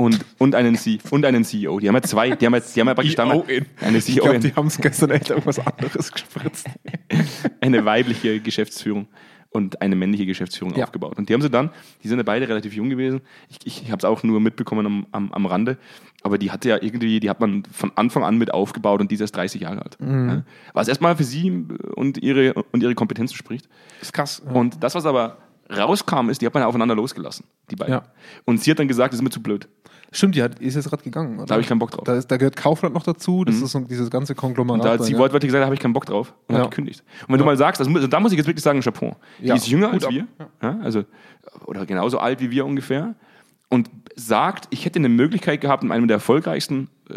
[0.00, 1.78] Und, und, einen C und einen CEO.
[1.78, 3.66] Die haben ja zwei, die haben ja, die haben ja praktisch damals CEO-in.
[3.80, 6.66] eine ich glaube, CEO, die haben es gestern echt irgendwas anderes gespritzt.
[7.60, 9.08] eine weibliche Geschäftsführung.
[9.52, 10.84] und eine männliche Geschäftsführung Ja.
[10.84, 11.18] aufgebaut.
[11.18, 11.70] Und die haben sie dann,
[12.04, 13.20] die sind ja beide relativ jung gewesen.
[13.48, 15.76] Ich, ich, ich habe es auch nur mitbekommen am, am, am Rande.
[16.22, 19.16] Aber die hatte ja irgendwie, die hat man von Anfang an mit aufgebaut und die
[19.16, 20.00] ist erst 30 Jahre alt.
[20.00, 20.44] Mhm.
[20.72, 21.66] Was erstmal für sie
[21.96, 23.68] und ihre, und ihre Kompetenzen spricht.
[24.00, 24.40] ist krass.
[24.54, 25.38] Und das, was aber
[25.76, 27.94] rauskam, ist, die hat man aufeinander losgelassen, die beiden.
[27.94, 28.02] Ja.
[28.44, 29.68] Und sie hat dann gesagt, das ist mir zu blöd.
[30.12, 31.36] Stimmt, die hat, ist jetzt gerade gegangen.
[31.36, 31.46] Oder?
[31.46, 32.02] Da habe ich keinen Bock drauf.
[32.04, 33.44] Da, ist, da gehört Kaufland noch dazu.
[33.44, 34.80] Das ist so dieses ganze Konglomerat.
[34.80, 35.18] Und da hat sie ja.
[35.18, 36.62] wortwörtlich gesagt, da habe ich keinen Bock drauf und Ja.
[36.62, 37.04] hat gekündigt.
[37.22, 39.14] Und wenn du mal sagst, also, da muss ich jetzt wirklich sagen, Chapeau.
[39.38, 40.26] Die ist jünger Hut als wir,
[40.60, 41.04] also,
[41.66, 43.14] oder genauso alt wie wir ungefähr
[43.70, 47.14] und sagt, ich hätte eine Möglichkeit gehabt, in einem der erfolgreichsten äh,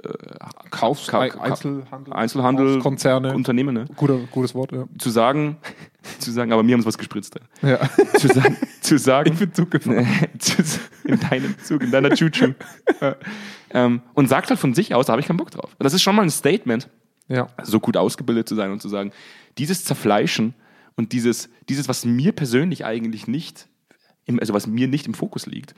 [0.69, 3.33] Kaufs Ka- Ei- Ka- Einzelhandel, Einzelhandel Konzerne.
[3.35, 3.85] Unternehmen, ne?
[3.97, 4.85] Guter, gutes Wort, ja.
[4.97, 5.57] zu sagen,
[6.19, 7.35] zu sagen, aber mir haben sie was gespritzt.
[7.61, 7.79] ja.
[8.17, 10.07] zu sagen, zu sagen Ich bin Zug gefahren.
[10.39, 10.61] zu,
[11.03, 12.53] in deinem Zug, in deiner Choo-Choo.
[13.71, 15.71] ähm, und sagt halt von sich aus, da habe ich keinen Bock drauf.
[15.77, 16.89] Und das ist schon mal ein Statement,
[17.27, 17.47] ja.
[17.63, 19.11] so gut ausgebildet zu sein und zu sagen,
[19.57, 20.53] dieses Zerfleischen
[20.95, 23.67] und dieses, dieses was mir persönlich eigentlich nicht,
[24.25, 25.73] im, also was mir nicht im Fokus liegt,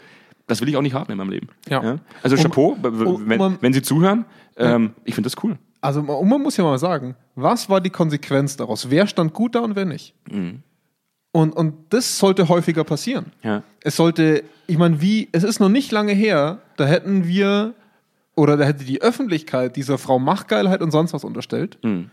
[0.48, 1.48] das will ich auch nicht haben in meinem Leben.
[1.70, 1.98] Ja.
[2.24, 4.25] Also Um- Chapeau, um- wenn, man- wenn Sie zuhören,
[4.58, 5.58] ähm, ich finde das cool.
[5.82, 8.90] Also und man muss ja mal sagen, was war die Konsequenz daraus?
[8.90, 10.14] Wer stand gut da und wer nicht?
[10.32, 10.62] Mhm.
[11.32, 13.25] Und, und das sollte häufiger passieren.
[13.44, 13.62] Ja.
[13.82, 17.74] Es sollte, ich meine, wie, es ist noch nicht lange her, da hätten wir,
[18.36, 21.78] oder da hätte die Öffentlichkeit dieser Frau Machtgeilheit und sonst was unterstellt.
[21.84, 22.10] Mhm.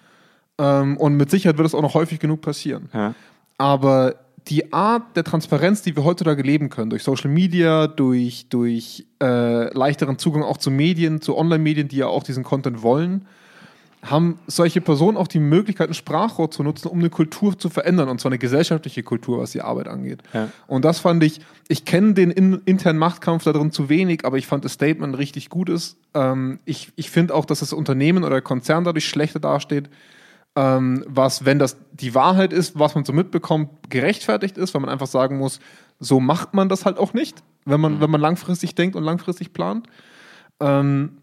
[0.58, 2.88] Ähm, und mit Sicherheit wird es auch noch häufig genug passieren.
[2.92, 3.14] Ja.
[3.58, 4.16] Aber
[4.48, 9.72] die Art der Transparenz, die wir heutzutage leben können, durch Social Media, durch, durch äh,
[9.72, 13.26] leichteren Zugang auch zu Medien, zu Online-Medien, die ja auch diesen Content wollen,
[14.04, 18.08] haben solche Personen auch die Möglichkeit, ein Sprachrohr zu nutzen, um eine Kultur zu verändern,
[18.08, 20.24] und zwar eine gesellschaftliche Kultur, was die Arbeit angeht.
[20.32, 20.48] Ja.
[20.66, 24.38] Und das fand ich, ich kenne den in, internen Machtkampf da drin zu wenig, aber
[24.38, 25.96] ich fand das Statement richtig gutes.
[26.14, 29.88] Ähm, ich ich finde auch, dass das Unternehmen oder der Konzern dadurch schlechter dasteht,
[30.56, 34.90] ähm, was, wenn das die Wahrheit ist, was man so mitbekommt, gerechtfertigt ist, weil man
[34.90, 35.60] einfach sagen muss,
[35.98, 39.52] so macht man das halt auch nicht, wenn man, wenn man langfristig denkt und langfristig
[39.52, 39.86] plant.
[40.60, 41.18] Ähm,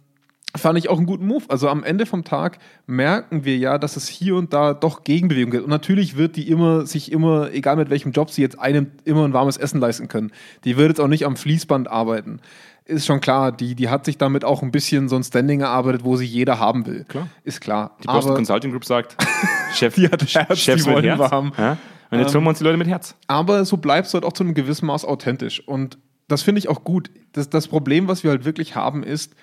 [0.56, 1.46] fand ich auch einen guten Move.
[1.50, 2.58] Also am Ende vom Tag
[2.88, 5.64] merken wir ja, dass es hier und da doch Gegenbewegung gibt.
[5.64, 9.26] Und natürlich wird die immer, sich immer, egal mit welchem Job sie jetzt einem immer
[9.26, 10.32] ein warmes Essen leisten können.
[10.64, 12.40] Die wird jetzt auch nicht am Fließband arbeiten.
[12.89, 16.04] Ist schon klar, die, die hat sich damit auch ein bisschen so ein Standing erarbeitet,
[16.04, 17.06] wo sie jeder haben will.
[17.08, 17.28] Klar.
[17.43, 17.95] Ist klar.
[18.04, 19.15] Die Boston Aber- Consulting Group sagt,
[19.75, 21.19] Chef, Die hat Herz, Chefs die mit wollen Herz.
[21.19, 21.52] wir haben.
[21.58, 21.78] Ja?
[22.12, 23.15] Und jetzt holen wir uns die Leute mit Herz.
[23.28, 25.65] aber so bleibst du halt auch zu einem gewissen Maß authentisch.
[25.67, 27.12] Und das finde ich auch gut.
[27.34, 29.34] Das, das Problem, was wir halt wirklich haben, ist,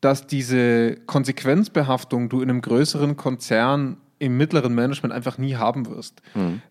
[0.00, 6.22] dass diese Konsequenzbehaftung du in einem größeren Konzern im mittleren Management einfach nie haben wirst.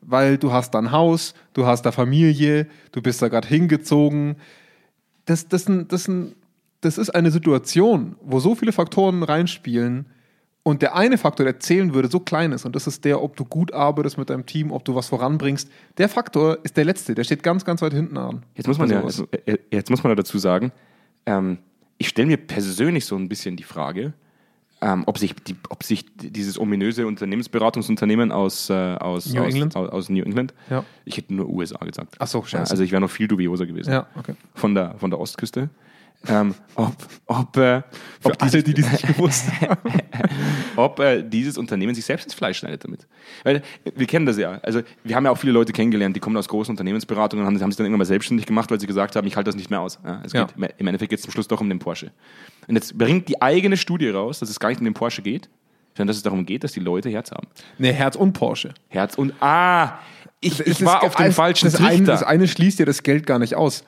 [0.01, 4.35] Weil du hast da ein Haus, du hast da Familie, du bist da gerade hingezogen.
[5.25, 6.33] Das, das, ein- das, ein-
[6.81, 10.05] das ist eine Situation, wo so viele Faktoren reinspielen
[10.63, 13.35] und der eine Faktor, der zählen würde, so klein ist und das ist der, ob
[13.35, 15.69] du gut arbeitest mit deinem Team, ob du was voranbringst.
[15.97, 18.43] Der Faktor ist der letzte, der steht ganz, ganz weit hinten an.
[18.55, 19.19] Jetzt muss man, Bei ja, sowas.
[19.21, 20.71] also, äh, jetzt muss man ja dazu sagen,
[21.25, 21.57] ähm,
[21.97, 24.13] ich stelle mir persönlich so ein bisschen die Frage,
[24.81, 29.75] ähm, ob, sich die, ob sich dieses ominöse Unternehmensberatungsunternehmen aus, äh, aus, New aus, England?
[29.75, 30.83] Aus, aus New England, Ja.
[31.05, 32.15] ich hätte nur USA gesagt.
[32.19, 32.71] Ach so, scheiße.
[32.71, 33.91] also ich wäre noch viel dubioser gewesen.
[33.93, 34.33] Ja, okay.
[34.55, 35.69] Von, der, von der Ostküste.
[36.27, 36.93] Ähm, ob,
[37.25, 37.81] ob, äh,
[38.23, 39.77] ob alle, die haben.
[40.75, 43.07] ob äh, dieses Unternehmen sich selbst ins Fleisch schneidet damit.
[43.43, 43.63] Weil
[43.95, 44.59] wir kennen das ja.
[44.61, 47.59] Also wir haben ja auch viele Leute kennengelernt, die kommen aus großen Unternehmensberatungen und haben,
[47.61, 49.69] haben sich dann irgendwann mal selbstständig gemacht, weil sie gesagt haben, ich halte das nicht
[49.71, 49.99] mehr aus.
[50.05, 50.45] Ja, es Ja.
[50.45, 52.11] geht, Im Endeffekt geht es zum Schluss doch um den Porsche.
[52.67, 55.49] Und jetzt bringt die eigene Studie raus, dass es gar nicht um den Porsche geht,
[55.97, 57.47] sondern dass es darum geht, dass die Leute Herz haben.
[57.79, 58.73] Nee, Herz und Porsche.
[58.89, 59.99] Herz und Ah!
[60.43, 62.05] Ich, ich war auf dem falschen das eine, Trichter.
[62.11, 63.83] das eine schließt dir das Geld gar nicht aus.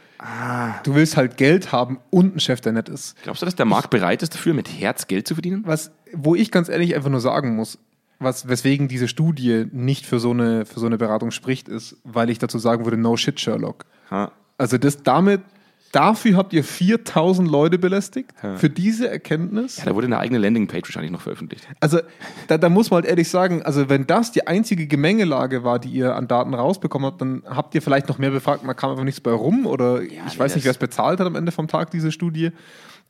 [0.83, 3.21] Du willst halt Geld haben und einen Chef, der nett ist.
[3.23, 5.63] Glaubst du, dass der Markt bereit ist dafür, mit Herz Geld zu verdienen?
[5.65, 7.79] Was, wo ich ganz ehrlich einfach nur sagen muss,
[8.19, 12.29] was, weswegen diese Studie nicht für so, eine, für so eine Beratung spricht, ist, weil
[12.29, 13.85] ich dazu sagen würde, no shit, Sherlock.
[14.11, 14.31] Ha.
[14.57, 15.41] Also das damit,
[15.93, 19.77] dafür habt ihr 4000 Leute belästigt, für diese Erkenntnis.
[19.77, 21.65] Ja, da wurde eine eigene Landingpage wahrscheinlich noch veröffentlicht.
[21.79, 21.99] Also
[22.47, 25.89] da, da muss man halt ehrlich sagen, also wenn das die einzige Gemengelage war, die
[25.89, 29.03] ihr an Daten rausbekommen habt, dann habt ihr vielleicht noch mehr befragt, man kam einfach
[29.03, 31.67] nichts bei rum oder ich nee, weiß nicht, wer es bezahlt hat am Ende vom
[31.67, 32.51] Tag, diese Studie.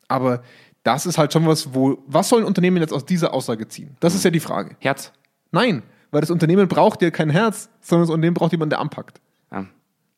[0.10, 0.44] Aber
[0.84, 3.96] das ist halt schon was, wo, was soll ein Unternehmen jetzt aus dieser Aussage ziehen?
[4.02, 4.76] Das ist ja die Frage.
[4.80, 5.14] Herz.
[5.52, 9.22] Nein, weil das Unternehmen braucht ja kein Herz, sondern das Unternehmen braucht jemanden, der anpackt.
[9.52, 9.68] Ja.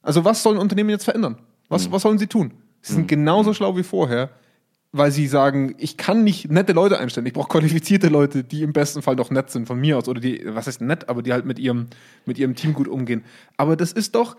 [0.01, 1.38] Also was soll ein Unternehmen jetzt verändern?
[1.69, 2.54] Was, was sollen sie tun?
[2.82, 4.30] Sie sind genauso schlau wie vorher,
[4.91, 7.25] weil sie sagen, ich kann nicht nette Leute einstellen.
[7.25, 10.08] Ich brauche qualifizierte Leute, die im besten Fall noch nett sind von mir aus.
[10.08, 11.88] Oder die, was heißt nett, aber die halt mit ihrem,
[12.25, 13.23] mit ihrem Team gut umgehen.
[13.58, 14.38] Aber das ist doch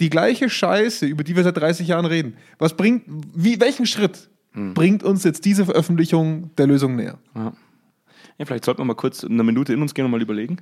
[0.00, 2.36] die gleiche Scheiße, über die wir seit 30 Jahren reden.
[2.58, 3.04] Was bringt,
[3.34, 4.30] wie, welchen Schritt
[4.74, 7.18] bringt uns jetzt diese Veröffentlichung der Lösung näher?
[8.38, 10.58] Ja, vielleicht sollten wir mal kurz eine Minute in uns gehen und mal überlegen.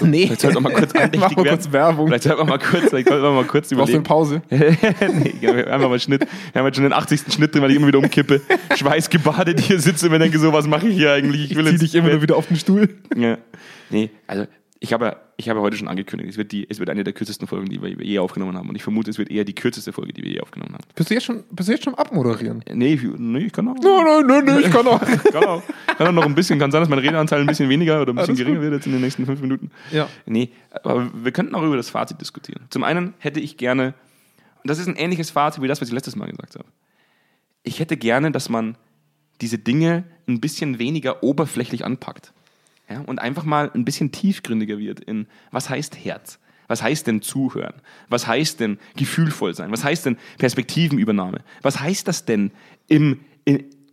[0.08, 2.06] Nee, Vielleicht sollten wir mal kurz andächtig mal kurz Werbung.
[2.08, 4.04] Vielleicht sollten wir mal kurz, vielleicht sollten wir mal kurz Brauchst du eine überlegen.
[4.04, 4.42] Pause?
[4.50, 6.26] nee, einfach mal Schnitt.
[6.52, 7.20] Wir haben jetzt schon den 80.
[7.32, 8.40] Schnitt drin, weil ich immer wieder umkippe.
[8.76, 11.50] Schweißgebadet hier sitze und mir denke so, was mache ich hier eigentlich?
[11.50, 12.88] Ich will Zieh jetzt dich immer wieder auf den Stuhl.
[13.16, 13.38] Ja.
[13.90, 14.46] Nee, also
[14.80, 17.48] ich habe, ich habe heute schon angekündigt, es wird, die, es wird eine der kürzesten
[17.48, 18.68] Folgen, die wir je aufgenommen haben.
[18.68, 20.84] Und ich vermute, es wird eher die kürzeste Folge, die wir je aufgenommen haben.
[20.94, 22.62] Bist du jetzt schon, bist du jetzt schon abmoderieren?
[22.72, 23.74] Nee, ich, nee, ich kann auch.
[23.74, 25.00] Nein, nein, nein, ich kann auch.
[25.28, 25.62] Kann auch,
[25.98, 28.16] kann auch noch ein bisschen, kann sein, dass mein Redeanteil ein bisschen weniger oder ein
[28.16, 29.70] bisschen Alles geringer wird jetzt in den nächsten fünf Minuten.
[29.90, 30.08] Ja.
[30.26, 30.50] Nee,
[30.84, 32.64] aber wir könnten auch über das Fazit diskutieren.
[32.70, 33.94] Zum einen hätte ich gerne,
[34.62, 36.66] und das ist ein ähnliches Fazit wie das, was ich letztes Mal gesagt habe.
[37.62, 38.76] Ich hätte gerne, dass man
[39.40, 42.32] diese Dinge ein bisschen weniger oberflächlich anpackt.
[42.90, 46.38] Ja, und einfach mal ein bisschen tiefgründiger wird in, was heißt Herz?
[46.68, 47.74] Was heißt denn zuhören?
[48.08, 49.72] Was heißt denn gefühlvoll sein?
[49.72, 51.40] Was heißt denn Perspektivenübernahme?
[51.62, 52.50] Was heißt das denn
[52.88, 53.20] im,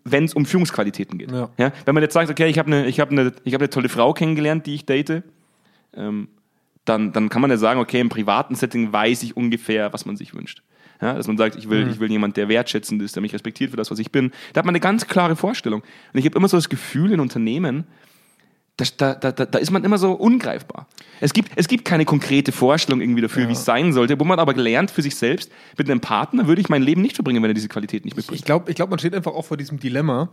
[0.03, 1.31] wenn es um Führungsqualitäten geht?
[1.31, 1.49] Ja.
[1.85, 4.65] wenn man jetzt sagt, okay, ich habe eine hab ich hab eine tolle Frau kennengelernt,
[4.65, 5.23] die ich date,
[5.93, 6.27] ähm,
[6.83, 10.17] dann, dann kann man ja sagen, okay, im privaten Setting weiß ich ungefähr, was man
[10.17, 10.61] sich wünscht.
[11.01, 13.71] Ja, dass man sagt, ich will, ich will jemand, der wertschätzend ist, der mich respektiert
[13.71, 14.31] für das, was ich bin.
[14.53, 15.81] Da hat man eine ganz klare Vorstellung.
[15.81, 17.85] Und ich habe immer so das Gefühl in Unternehmen,
[18.77, 20.87] da, da, da, da ist man immer so ungreifbar.
[21.21, 24.37] Es gibt, es gibt keine konkrete Vorstellung irgendwie dafür, wie es sein sollte, wo man
[24.37, 27.49] aber gelernt für sich selbst, mit einem Partner würde ich mein Leben nicht verbringen, wenn
[27.51, 28.39] er diese Qualität nicht mitbringt.
[28.39, 30.29] Ich glaube, ich glaub, man steht einfach auch vor diesem Dilemma,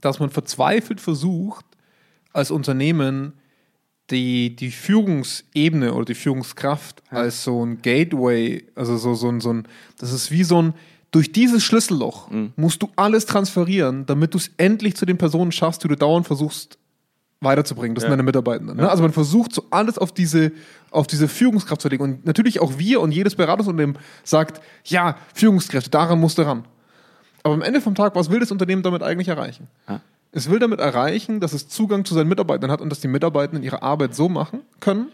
[0.00, 1.64] dass man verzweifelt versucht,
[2.32, 3.32] als Unternehmen
[4.10, 9.52] die, die Führungsebene oder die Führungskraft als so ein Gateway, also so, so, ein, so
[9.52, 9.66] ein,
[9.98, 10.74] das ist wie so ein,
[11.10, 15.82] durch dieses Schlüsselloch musst du alles transferieren, damit du es endlich zu den Personen schaffst,
[15.82, 16.78] die du dauernd versuchst
[17.40, 17.94] weiterzubringen.
[17.94, 18.16] Das sind Ja.
[18.16, 18.76] deine Mitarbeitenden.
[18.76, 18.88] Ne?
[18.88, 20.52] Also man versucht so alles auf diese,
[20.90, 22.02] auf diese Führungskraft zu legen.
[22.02, 26.64] Und natürlich auch wir und jedes Beratungsunternehmen sagt, ja, Führungskräfte, daran musst du ran.
[27.42, 29.68] Aber am Ende vom Tag, was will das Unternehmen damit eigentlich erreichen?
[29.88, 30.00] Ja.
[30.32, 33.64] Es will damit erreichen, dass es Zugang zu seinen Mitarbeitern hat und dass die Mitarbeitenden
[33.64, 35.06] ihre Arbeit so machen können,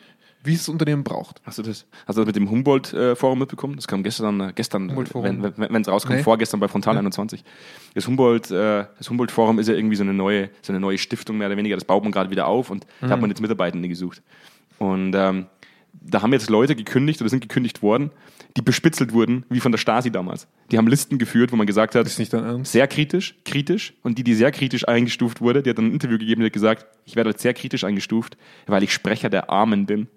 [0.46, 1.40] wie es das Unternehmen braucht.
[1.44, 3.76] Hast du das, hast du das mit dem Humboldt-Forum mitbekommen?
[3.76, 5.42] Das kam gestern, äh, gestern Humboldt-Forum.
[5.42, 6.22] wenn wenn es rauskommt, Nee.
[6.22, 7.44] vorgestern bei Frontal 21.
[7.94, 11.38] Das Humboldt, äh, das Humboldt-Forum ist ja irgendwie so eine neue, so eine neue Stiftung
[11.38, 11.76] mehr oder weniger.
[11.76, 14.22] Das baut man gerade wieder auf und da hat man jetzt Mitarbeitende gesucht.
[14.78, 15.46] Und ähm,
[15.92, 18.11] da haben jetzt Leute gekündigt oder sind gekündigt worden,
[18.56, 20.46] die bespitzelt wurden, wie von der Stasi damals.
[20.70, 22.72] Die haben Listen geführt, wo man gesagt hat, Ist nicht dein Ernst?
[22.72, 23.94] sehr kritisch, kritisch.
[24.02, 26.52] Und die, die sehr kritisch eingestuft wurde, die hat dann ein Interview gegeben, die hat
[26.52, 30.09] gesagt, ich werde als sehr kritisch eingestuft, weil ich Sprecher der Armen bin.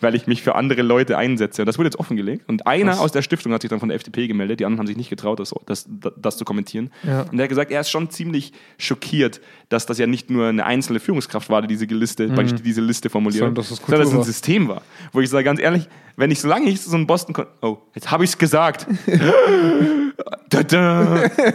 [0.00, 1.62] Weil ich mich für andere Leute einsetze.
[1.62, 2.48] Und das wurde jetzt offengelegt.
[2.48, 3.00] Und einer Was?
[3.00, 5.10] aus der Stiftung hat sich dann von der FDP gemeldet, die anderen haben sich nicht
[5.10, 6.90] getraut, das, das, das zu kommentieren.
[7.02, 7.22] Ja.
[7.22, 10.64] Und er hat gesagt, er ist schon ziemlich schockiert, dass das ja nicht nur eine
[10.64, 13.10] einzelne Führungskraft war, die diese Liste, weil ich diese Liste
[13.54, 14.22] dass es sondern dass es ein.
[14.22, 14.82] System war.
[15.12, 18.24] Wo ich sage, ganz ehrlich, wenn ich, solange ich so ein Boston, oh, jetzt habe
[18.24, 18.86] ich es gesagt.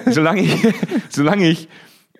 [0.09, 0.55] Solange ich,
[1.09, 1.67] solange ich,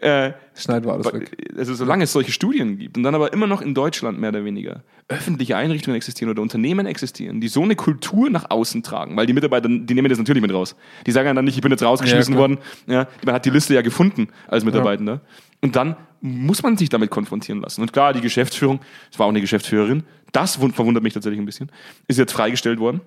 [0.04, 1.36] äh, Schneiden wir alles weg.
[1.58, 4.44] also solange es solche Studien gibt und dann aber immer noch in Deutschland mehr oder
[4.46, 9.26] weniger öffentliche Einrichtungen existieren oder Unternehmen existieren, die so eine Kultur nach außen tragen, weil
[9.26, 10.76] die Mitarbeiter, die nehmen das natürlich mit raus.
[11.06, 12.58] Die sagen dann nicht, ich bin jetzt rausgeschmissen Ja, worden.
[12.88, 15.22] Ja, man hat die Liste ja gefunden als Mitarbeitender.
[15.62, 17.82] Und dann muss man sich damit konfrontieren lassen.
[17.82, 18.80] Und klar, die Geschäftsführung,
[19.12, 21.72] es war auch eine Geschäftsführerin, das wund- verwundert mich tatsächlich ein bisschen,
[22.08, 23.02] ist jetzt freigestellt worden.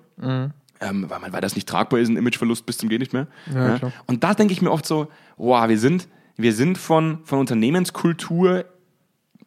[0.79, 3.25] Ähm, weil, man, weil das nicht tragbar ist, ein Imageverlust bis zum Geh nicht mehr.
[3.53, 3.91] Ja, klar.
[4.05, 5.07] Und da denke ich mir oft so,
[5.37, 8.65] wow, wir sind, wir sind von, von Unternehmenskultur,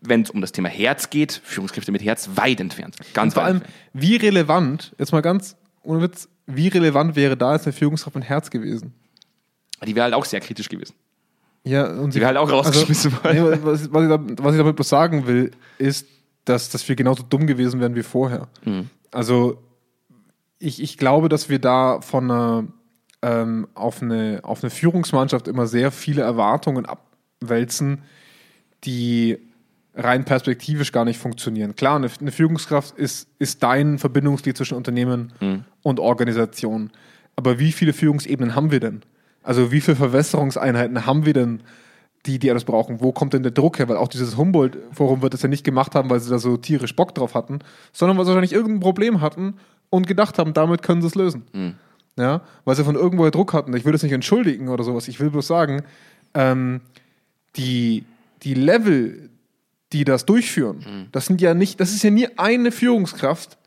[0.00, 2.96] wenn es um das Thema Herz geht, Führungskräfte mit Herz, weit entfernt.
[3.14, 3.74] Ganz Und vor allem, entfernt.
[3.92, 8.24] wie relevant, jetzt mal ganz ohne Witz, wie relevant wäre da jetzt eine Führungskraft mit
[8.24, 8.92] Herz gewesen?
[9.86, 10.94] Die wäre halt auch sehr kritisch gewesen.
[11.64, 13.60] Ja, und Die wäre halt auch rausgeschmissen also, worden.
[13.60, 16.06] nee, was, was, ich da, was ich damit bloß sagen will, ist,
[16.44, 18.48] dass, dass wir genauso dumm gewesen wären wie vorher.
[18.64, 18.88] Mhm.
[19.10, 19.62] Also,
[20.58, 22.64] ich, ich glaube, dass wir da von einer,
[23.22, 28.02] ähm, auf, eine, auf eine Führungsmannschaft immer sehr viele Erwartungen abwälzen,
[28.84, 29.38] die
[29.94, 31.74] rein perspektivisch gar nicht funktionieren.
[31.76, 35.64] Klar, eine, eine Führungskraft ist, ist dein Verbindungsglied zwischen Unternehmen Mhm.
[35.82, 36.90] und Organisation.
[37.36, 39.02] Aber wie viele Führungsebenen haben wir denn?
[39.42, 41.62] Also wie viele Verwässerungseinheiten haben wir denn,
[42.26, 43.00] die, die alles brauchen?
[43.00, 43.88] Wo kommt denn der Druck her?
[43.88, 46.94] Weil auch dieses Humboldt-Forum wird es ja nicht gemacht haben, weil sie da so tierisch
[46.94, 47.60] Bock drauf hatten,
[47.94, 49.54] sondern weil sie wahrscheinlich irgendein Problem hatten
[49.88, 51.44] und gedacht haben, damit können sie es lösen.
[52.18, 53.74] Ja, weil sie von irgendwoher Druck hatten.
[53.74, 55.08] Ich will das nicht entschuldigen oder sowas.
[55.08, 55.82] Ich will bloß sagen,
[56.34, 56.80] ähm,
[57.56, 58.04] die,
[58.42, 59.30] die Level,
[59.92, 63.58] die das durchführen, das sind ja nicht, das ist ja nie eine Führungskraft,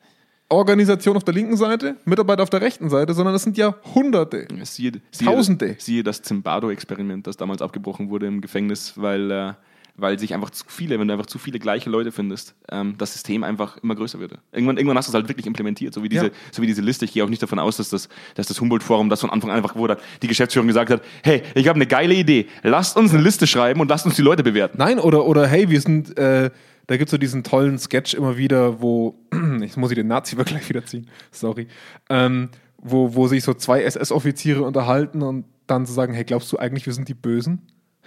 [0.50, 4.48] Organisation auf der linken Seite, Mitarbeiter auf der rechten Seite, sondern das sind ja Hunderte.
[4.64, 5.76] Siehe, siehe, Tausende.
[5.80, 9.54] Siehe das Zimbardo-Experiment, das damals abgebrochen wurde im Gefängnis, weil, äh,
[9.96, 13.14] weil sich einfach zu viele, wenn du einfach zu viele gleiche Leute findest, ähm, das
[13.14, 14.34] System einfach immer größer wird.
[14.52, 16.32] Irgendwann, irgendwann hast du es halt wirklich implementiert, so wie diese, Ja.
[16.52, 17.06] so wie diese Liste.
[17.06, 19.58] Ich gehe auch nicht davon aus, dass das, dass das Humboldt-Forum das von Anfang an
[19.58, 23.22] einfach wurde, die Geschäftsführung gesagt hat, hey, ich habe eine geile Idee, lasst uns eine
[23.22, 24.78] Liste schreiben und lasst uns die Leute bewerten.
[24.80, 26.50] Nein, oder, oder hey, wir sind, äh,
[26.88, 29.20] da gibt es so diesen tollen Sketch immer wieder, wo,
[29.62, 31.68] jetzt muss ich den Nazi-Vergleich wieder ziehen, sorry,
[32.10, 36.58] ähm, wo, wo sich so zwei SS-Offiziere unterhalten und dann so sagen, hey, glaubst du
[36.58, 37.62] eigentlich, wir sind die Bösen?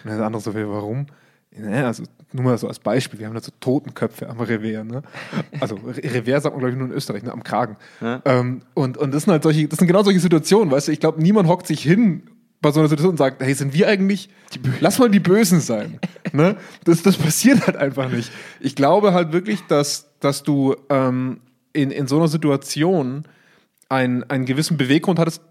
[0.04, 1.06] Und der andere so, "Hey, warum?
[1.58, 5.02] Ja, also nur mal so als Beispiel, wir haben da so Totenköpfe am Revier, ne?
[5.60, 7.32] Also Re- Revier sagt man, glaube ich, nur in Österreich, ne?
[7.32, 7.76] am Kragen.
[8.00, 8.20] Ja.
[8.26, 11.00] Ähm, und, und das sind halt solche, das sind genau solche Situationen, weißt du, ich
[11.00, 12.24] glaube, niemand hockt sich hin
[12.60, 14.28] bei so einer Situation und sagt, hey, sind wir eigentlich,
[14.80, 15.98] lass mal die Bösen sein.
[16.32, 16.56] ne?
[16.84, 18.30] das, das passiert halt einfach nicht.
[18.60, 21.40] Ich glaube halt wirklich, dass, dass du ähm,
[21.72, 23.24] in, in so einer Situation
[23.88, 25.42] ein, einen gewissen Beweggrund hattest,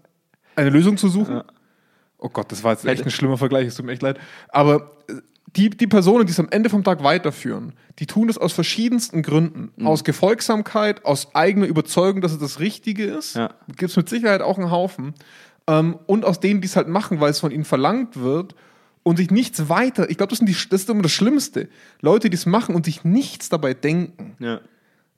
[0.56, 1.42] eine Lösung zu suchen.
[2.18, 4.18] Oh Gott, das war jetzt echt ein schlimmer Vergleich, es tut mir echt leid.
[4.48, 5.14] Aber äh,
[5.56, 9.22] die, die Personen, die es am Ende vom Tag weiterführen, die tun das aus verschiedensten
[9.22, 9.70] Gründen.
[9.76, 9.86] Mhm.
[9.86, 13.36] Aus Gefolgsamkeit, aus eigener Überzeugung, dass es das Richtige ist.
[13.36, 13.54] Ja.
[13.68, 15.14] Gibt es mit Sicherheit auch einen Haufen.
[15.66, 18.54] Ähm, und aus denen, die es halt machen, weil es von ihnen verlangt wird
[19.02, 20.10] und sich nichts weiter.
[20.10, 21.68] Ich glaube, das, sind die- das ist immer das Schlimmste.
[22.02, 24.34] Leute, die es machen und sich nichts dabei denken.
[24.38, 24.60] Ja.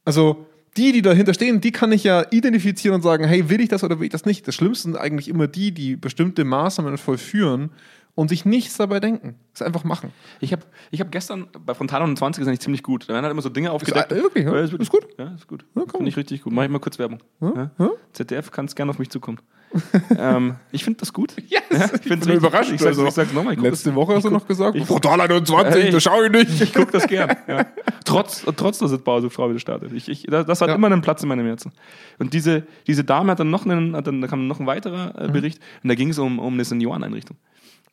[0.04, 0.46] Also
[0.76, 3.82] die, die dahinter stehen, die kann ich ja identifizieren und sagen, hey, will ich das
[3.82, 4.46] oder will ich das nicht?
[4.46, 7.70] Das Schlimmste sind eigentlich immer die, die bestimmte Maßnahmen vollführen
[8.18, 9.36] und sich nichts dabei denken.
[9.52, 10.12] Das einfach machen.
[10.40, 13.04] Ich habe ich hab gestern bei Frontal 29 ist eigentlich ziemlich gut.
[13.08, 14.10] Da werden halt immer so Dinge aufgedeckt.
[14.10, 14.56] äh, wirklich, ja?
[14.56, 15.06] ist, Ist gut?
[15.16, 15.64] Ja, ist gut.
[15.76, 15.82] Ja.
[15.88, 16.52] Finde ich richtig gut.
[16.52, 17.20] Mach ich mal kurz Werbung.
[17.40, 17.70] Ja?
[17.78, 17.90] Ja?
[18.12, 19.38] ZDF kannst gerne auf mich zukommen.
[20.18, 21.34] ähm, ich finde das gut.
[21.46, 22.72] Yes, ja, ich bin find's so richtig überrascht.
[22.72, 23.06] Ich also.
[23.06, 23.54] ich sag's nochmal.
[23.54, 25.90] Ich Letzte Woche hast du noch gesagt, ich- Total 21, Hey.
[25.92, 26.60] das schaue ich nicht.
[26.60, 27.36] Ich gucke das gern.
[27.46, 27.66] Ja.
[28.04, 29.92] Trotz, trotz, dass jetzt Bauersuchtfrau wieder startet.
[29.92, 31.72] Ich, ich, das, das hat immer einen Platz in meinem Herzen.
[32.18, 35.12] Und diese, diese Dame hat dann noch einen, hat dann, da kam noch ein weiterer
[35.22, 35.28] Mhm.
[35.28, 37.36] äh, Bericht und da ging es um, um eine Senioreneinrichtung.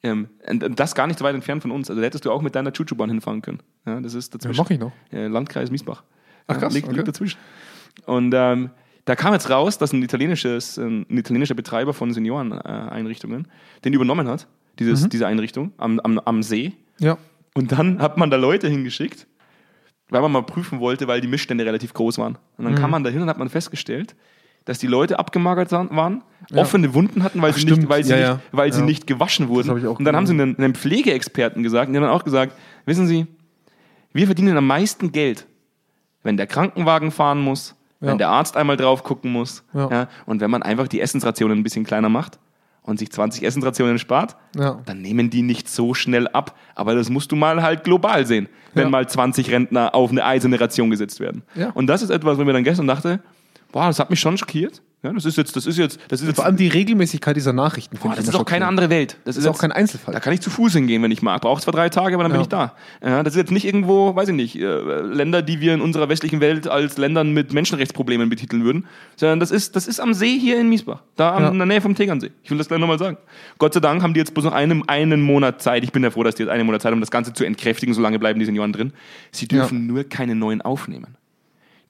[0.05, 0.27] Ähm,
[0.75, 1.89] das gar nicht so weit entfernt von uns.
[1.89, 3.59] Also da hättest du auch mit deiner Chuchu-Bahn hinfahren können.
[3.85, 4.61] Ja, das ist dazwischen.
[4.61, 4.91] mach ich noch.
[5.11, 6.03] Äh, Landkreis Miesbach.
[6.47, 6.95] Ach, krass, Ja, liegt, okay.
[6.97, 7.39] liegt dazwischen.
[8.05, 8.69] Und ähm,
[9.05, 13.47] da kam jetzt raus, dass ein, italienisches, ein italienischer Betreiber von Senioreneinrichtungen
[13.83, 14.47] den übernommen hat,
[14.79, 15.09] dieses, Mhm.
[15.09, 16.73] diese Einrichtung am, am, am See.
[16.99, 17.17] Ja.
[17.53, 19.27] Und dann hat man da Leute hingeschickt,
[20.09, 22.37] weil man mal prüfen wollte, weil die Missstände relativ groß waren.
[22.57, 22.77] Und dann Mhm.
[22.79, 24.15] kam man dahin und hat man festgestellt,
[24.65, 26.23] dass die Leute abgemagert waren,
[26.53, 28.39] offene Wunden hatten, weil Ach, sie, nicht, weil sie, Ja, nicht, ja.
[28.51, 28.85] weil sie Ja.
[28.85, 29.69] nicht gewaschen wurden.
[29.87, 32.53] und dann haben sie einen, einen Pflegeexperten gesagt, und die haben dann auch gesagt,
[32.85, 33.27] wissen Sie,
[34.13, 35.45] wir verdienen am meisten Geld,
[36.23, 38.07] wenn der Krankenwagen fahren muss, Ja.
[38.09, 39.89] wenn der Arzt einmal drauf gucken muss Ja.
[39.91, 42.39] ja, und wenn man einfach die Essensrationen ein bisschen kleiner macht
[42.81, 44.81] und sich 20 Essensrationen spart, Ja.
[44.85, 46.55] dann nehmen die nicht so schnell ab.
[46.75, 48.89] Aber das musst du mal halt global sehen, wenn Ja.
[48.89, 51.43] mal 20 Rentner auf eine eiserne Ration gesetzt werden.
[51.55, 51.69] Ja.
[51.71, 53.21] Und das ist etwas, wo mir dann gestern dachte,
[53.75, 54.81] boah, das hat mich schon schockiert.
[55.03, 57.53] Ja, das ist jetzt, das ist jetzt, das ist jetzt, Vor allem die Regelmäßigkeit dieser
[57.53, 57.97] Nachrichten.
[58.01, 59.17] boah, das ist auch keine andere Welt.
[59.25, 60.13] Das Das ist auch jetzt- kein Einzelfall.
[60.13, 61.41] da kann ich zu Fuß hingehen, wenn ich mag.
[61.41, 62.43] Braucht zwar drei Tage, aber dann bin Ja.
[62.43, 62.73] ich da.
[63.03, 66.09] Ja, das ist jetzt nicht irgendwo, weiß ich nicht, äh, Länder, die wir in unserer
[66.09, 70.39] westlichen Welt als Ländern mit Menschenrechtsproblemen betiteln würden, sondern das ist, das ist am See
[70.39, 71.49] hier in Miesbach, da Ja.
[71.49, 72.31] in der Nähe vom Tegernsee.
[72.41, 73.17] Ich will das gleich nochmal sagen.
[73.59, 75.83] Gott sei Dank haben die jetzt bloß noch einen, einen Monat Zeit.
[75.83, 77.43] Ich bin ja froh, dass die jetzt einen Monat Zeit haben, um das Ganze zu
[77.43, 77.93] entkräftigen.
[77.93, 78.93] So lange bleiben die Senioren drin.
[79.31, 81.15] Sie dürfen nur keine neuen aufnehmen.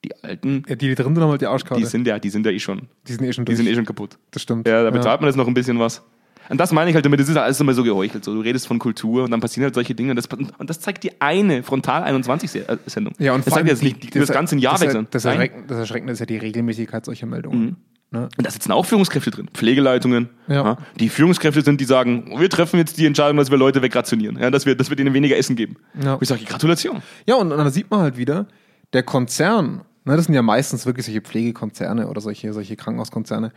[0.06, 1.82] Die alten, Ja, die, die drin sind, haben halt die Arschkarte.
[1.82, 3.58] die sind ja, die sind ja eh schon, die sind eh schon die durch.
[3.58, 4.18] sind eh schon kaputt.
[4.32, 4.68] das stimmt.
[4.68, 6.04] Ja, da bezahlt man jetzt noch ein bisschen was.
[6.48, 8.24] Und das meine ich halt damit, das ist alles immer so geheuchelt.
[8.24, 10.12] So, du redest von Kultur und dann passieren halt solche Dinge.
[10.12, 13.16] Und das, und das zeigt die eine Frontal 21-Sendung.
[13.18, 15.08] Ja, und das allem jetzt nicht, die, das, das ganze Jahr das, wechseln.
[15.10, 15.24] Das.
[15.24, 15.30] Mhm.
[15.32, 17.78] Erschreckende, das Erschreckende ist ja die Regelmäßigkeit solcher Meldungen.
[18.12, 18.30] Ne?
[18.38, 20.30] Und da sitzen auch Führungskräfte drin, Pflegeleitungen.
[20.48, 20.78] Ja.
[21.00, 24.52] Die Führungskräfte sind, die sagen, wir treffen jetzt die Entscheidung, dass wir Leute wegrationieren, ja,
[24.52, 25.78] dass, wir, dass wir denen weniger Essen geben.
[26.02, 26.14] Ja.
[26.14, 27.02] Und ich sage, Gratulation.
[27.26, 28.46] Ja, und dann sieht man halt wieder,
[28.94, 33.52] der Konzern, ne, das sind ja meistens wirklich solche Pflegekonzerne oder solche, solche Krankenhauskonzerne,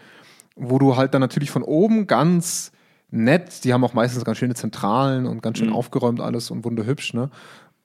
[0.57, 2.73] wo du halt dann natürlich von oben ganz
[3.11, 5.65] nett, die haben auch meistens ganz schöne Zentralen und ganz Mhm.
[5.67, 7.31] schön aufgeräumt alles und wunderhübsch, ne?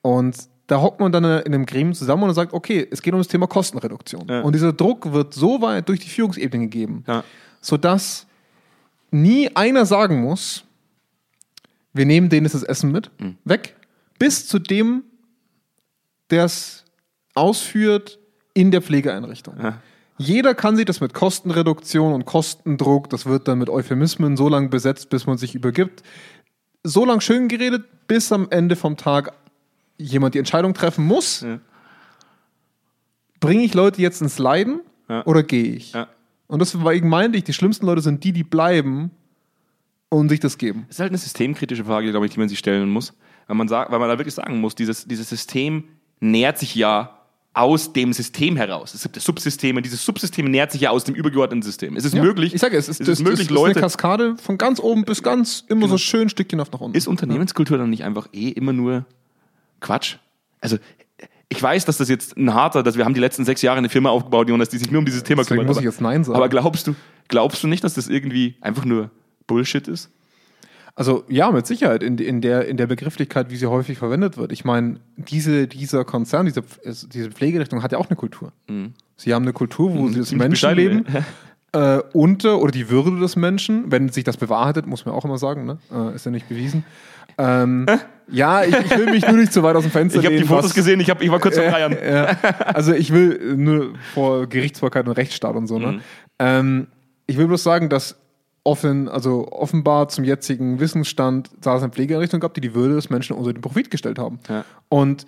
[0.02, 3.20] Und da hockt man dann in einem Gremium zusammen und sagt, okay, es geht um
[3.20, 4.26] das Thema Kostenreduktion.
[4.28, 4.40] Ja.
[4.40, 7.22] Und dieser Druck wird so weit durch die Führungsebene gegeben, Ja.
[7.60, 8.26] sodass
[9.10, 10.64] nie einer sagen muss,
[11.92, 13.36] wir nehmen denen das Essen mit, Mhm.
[13.44, 13.76] weg,
[14.18, 15.04] bis zu dem,
[16.30, 16.84] der es
[17.34, 18.18] ausführt
[18.54, 19.56] in der Pflegeeinrichtung.
[19.60, 19.80] Ja.
[20.16, 24.68] Jeder kann sich das mit Kostenreduktion und Kostendruck, das wird dann mit Euphemismen so lange
[24.68, 26.02] besetzt, bis man sich übergibt,
[26.84, 29.32] so lange schön geredet, bis am Ende vom Tag
[29.98, 31.40] jemand die Entscheidung treffen muss.
[31.40, 31.58] Ja.
[33.40, 35.24] Bringe ich Leute jetzt ins Leiden Ja.
[35.26, 35.92] oder gehe ich?
[35.92, 36.08] Ja.
[36.46, 39.10] Und deswegen meinte ich, die schlimmsten Leute sind die, die bleiben
[40.10, 40.84] und sich das geben.
[40.86, 43.14] Das ist halt eine systemkritische Frage, glaube ich, die man sich stellen muss.
[43.46, 45.84] Weil man, sagt, weil man da wirklich sagen muss, dieses, dieses System
[46.20, 47.13] nährt sich ja
[47.54, 48.94] aus dem System heraus.
[48.94, 51.96] Es gibt Subsysteme, dieses Subsystem nährt sich ja aus dem übergeordneten System.
[51.96, 53.76] Es ist möglich, Ich sage, es ist, es das, ist möglich, das ist Leute.
[53.76, 56.96] eine Kaskade von ganz oben bis ganz immer so schön stückchenhaft nach unten.
[56.96, 59.06] Ist Unternehmenskultur dann nicht einfach eh immer nur
[59.80, 60.16] Quatsch?
[60.60, 60.78] Also,
[61.48, 63.88] ich weiß, dass das jetzt ein harter, dass wir haben die letzten sechs Jahre eine
[63.88, 65.68] Firma aufgebaut, Jonas, die sich nur um dieses Thema Deswegen kümmert.
[65.68, 66.36] muss ich jetzt Nein sagen.
[66.36, 66.96] aber glaubst du,
[67.28, 69.10] glaubst du nicht, dass das irgendwie einfach nur
[69.46, 70.10] Bullshit ist?
[70.96, 74.52] Also ja, mit Sicherheit in, in, der, in der Begrifflichkeit, wie sie häufig verwendet wird.
[74.52, 78.52] Ich meine, diese, dieser Konzern, diese, diese Pflegerichtung hat ja auch eine Kultur.
[79.16, 81.04] Sie haben eine Kultur, wo sie das Menschenleben
[81.72, 85.38] äh, unter oder die Würde des Menschen, wenn sich das bewahrheitet, muss man auch immer
[85.38, 85.78] sagen, ne?
[85.92, 86.84] äh, ist ja nicht bewiesen.
[87.38, 87.86] Ähm,
[88.30, 90.44] ja, ich, ich will mich nur nicht zu weit aus dem Fenster Ich habe die
[90.44, 91.96] Fotos was- gesehen, ich, hab, ich war kurz am Feiern.
[92.08, 92.36] ja,
[92.72, 95.84] also ich will nur vor Gerichtsbarkeit und Rechtsstaat und so, Mhm.
[95.84, 96.00] ne?
[96.38, 96.86] Ähm,
[97.26, 98.16] ich will bloß sagen, dass
[98.64, 103.10] offen, also offenbar zum jetzigen Wissensstand da es eine Pflegeeinrichtung gab, die die Würde des
[103.10, 104.40] Menschen unter den Profit gestellt haben.
[104.48, 104.64] Ja.
[104.88, 105.26] Und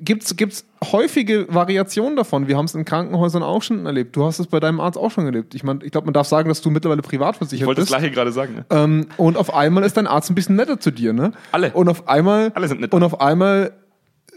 [0.00, 2.48] gibt's gibt's häufige Variationen davon.
[2.48, 4.16] Wir haben es in Krankenhäusern auch schon erlebt.
[4.16, 5.54] Du hast es bei deinem Arzt auch schon erlebt.
[5.54, 7.90] Ich meine, ich glaube, man darf sagen, dass du mittlerweile privat Ich versichert wollte das
[7.90, 7.98] bist.
[7.98, 8.54] gleiche gerade sagen.
[8.54, 8.64] Ne?
[8.70, 11.32] Ähm, und auf einmal ist dein Arzt ein bisschen netter zu dir, ne?
[11.52, 11.72] Alle.
[11.72, 12.52] Und auf einmal.
[12.54, 12.96] Alle sind netter.
[12.96, 13.72] Und auf einmal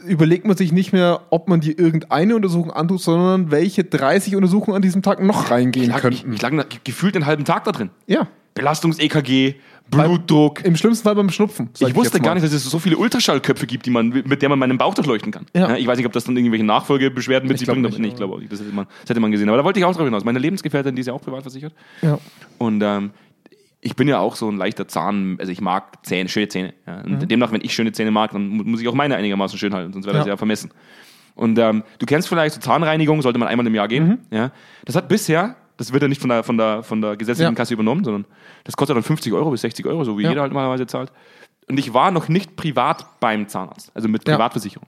[0.07, 4.75] überlegt man sich nicht mehr, ob man dir irgendeine Untersuchung antut, sondern welche 30 Untersuchungen
[4.75, 6.33] an diesem Tag noch reingehen Ich lag, ich, könnten.
[6.33, 7.89] ich lag na- gefühlt einen halben Tag da drin.
[8.07, 8.27] ja.
[8.57, 9.55] Belastungs-EKG,
[9.91, 10.63] Blutdruck.
[10.63, 11.69] Im schlimmsten Fall beim Schnupfen.
[11.73, 14.47] sag Ich wusste gar nicht, dass es so viele Ultraschallköpfe gibt, die man, mit der
[14.47, 15.45] man meinen Bauch durchleuchten kann.
[15.53, 15.75] Ja.
[15.75, 17.81] ich weiß nicht, ob das dann irgendwelche Nachfolgebeschwerden mit Ich sich bringt.
[17.99, 18.49] nicht, aber- nee, ich
[23.85, 26.73] ich bin ja auch so ein leichter Zahn, also ich mag Zähne, schöne Zähne.
[26.87, 27.01] Ja.
[27.01, 29.73] Und demnach, wenn ich schöne Zähne mag, dann mu- muss ich auch meine einigermaßen schön
[29.73, 30.33] halten, sonst wäre das Ja.
[30.33, 30.71] ja vermessen.
[31.35, 34.19] Und ähm, du kennst vielleicht so Zahnreinigung, sollte man einmal im Jahr gehen.
[34.31, 34.51] Ja.
[34.85, 37.55] Das hat bisher, das wird ja nicht von der, von der, von der gesetzlichen Ja.
[37.55, 38.25] Kasse übernommen, sondern
[38.63, 40.29] das kostet dann 50 Euro bis 60 Euro, so wie Ja.
[40.29, 41.11] jeder halt normalerweise zahlt.
[41.69, 44.23] Und ich war noch nicht privat beim Zahnarzt, also mit.
[44.25, 44.87] Privatversicherung.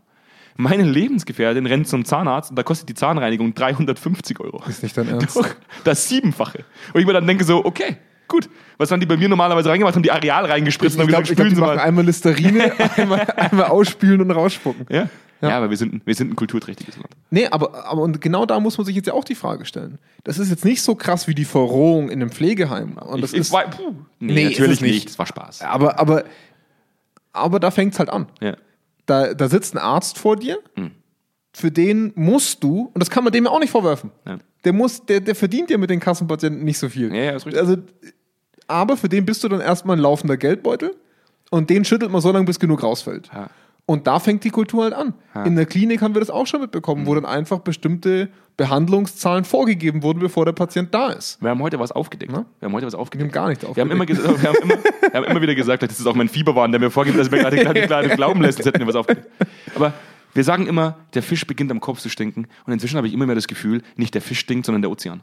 [0.55, 4.63] Meine Lebensgefährtin rennt zum Zahnarzt und da kostet die Zahnreinigung 350 Euro.
[4.67, 5.36] Ist nicht dein Ernst.
[5.38, 5.47] Doch,
[5.83, 6.63] das Siebenfache.
[6.93, 8.49] Und ich mir dann denke so, okay, gut.
[8.77, 9.95] Was haben die bei mir normalerweise reingemacht?
[9.95, 11.79] Haben die Areal reingespritzt Ich und haben glaube, gesagt, glaub, die spülen Sie mal.
[11.79, 14.85] einmal Listerine, einmal, einmal ausspülen und rausspucken.
[14.89, 15.09] Ja?
[15.39, 15.49] Ja.
[15.57, 17.09] aber wir sind, wir sind ein kulturträchtiges Land.
[17.29, 19.99] Nee, aber, aber und genau da muss man sich jetzt ja auch die Frage stellen.
[20.23, 22.97] Das ist jetzt nicht so krass wie die Verrohung in einem Pflegeheim.
[22.97, 24.93] Und das ich, ist, ich war, puh, nee, Nee, natürlich nicht.
[24.93, 25.09] nicht.
[25.09, 25.61] Das war Spaß.
[25.61, 26.23] aber, aber,
[27.33, 28.25] aber da fängt es halt an.
[28.41, 28.55] Ja.
[29.05, 30.91] Da, da sitzt ein Arzt vor dir, Hm.
[31.53, 34.39] für den musst du, und das kann man dem ja auch nicht vorwerfen, Ja.
[34.65, 37.13] der, muss, der, der verdient ja mit den Kassenpatienten nicht so viel.
[37.15, 37.31] Ja, ja.
[37.33, 37.77] Also,
[38.67, 40.95] aber für den bist du dann erstmal ein laufender Geldbeutel
[41.49, 43.30] und den schüttelt man so lange, bis genug rausfällt.
[43.34, 43.49] Ja.
[43.86, 45.13] Und da fängt die Kultur halt an.
[45.45, 47.08] In der Klinik haben wir das auch schon mitbekommen, Hm.
[47.08, 48.27] wo dann einfach bestimmte
[48.58, 51.41] Behandlungszahlen vorgegeben wurden, bevor der Patient da ist.
[51.41, 52.32] Wir haben heute was aufgedeckt.
[52.34, 52.45] Na?
[52.60, 53.30] Wir haben heute was Wir aufgedeckt.
[53.30, 55.97] haben gar nichts Wir haben, immer wir, haben immer, wir haben immer wieder gesagt, das
[55.99, 58.58] ist auch mein Fieberwahn, der mir vorgibt, dass er mir gerade gerade gerade glauben lässt,
[58.60, 59.27] jetzt hätten wir was aufgedeckt.
[59.75, 59.93] Aber
[60.34, 62.47] wir sagen immer, der Fisch beginnt am Kopf zu stinken.
[62.65, 65.21] Und inzwischen habe ich immer mehr das Gefühl, nicht der Fisch stinkt, sondern der Ozean.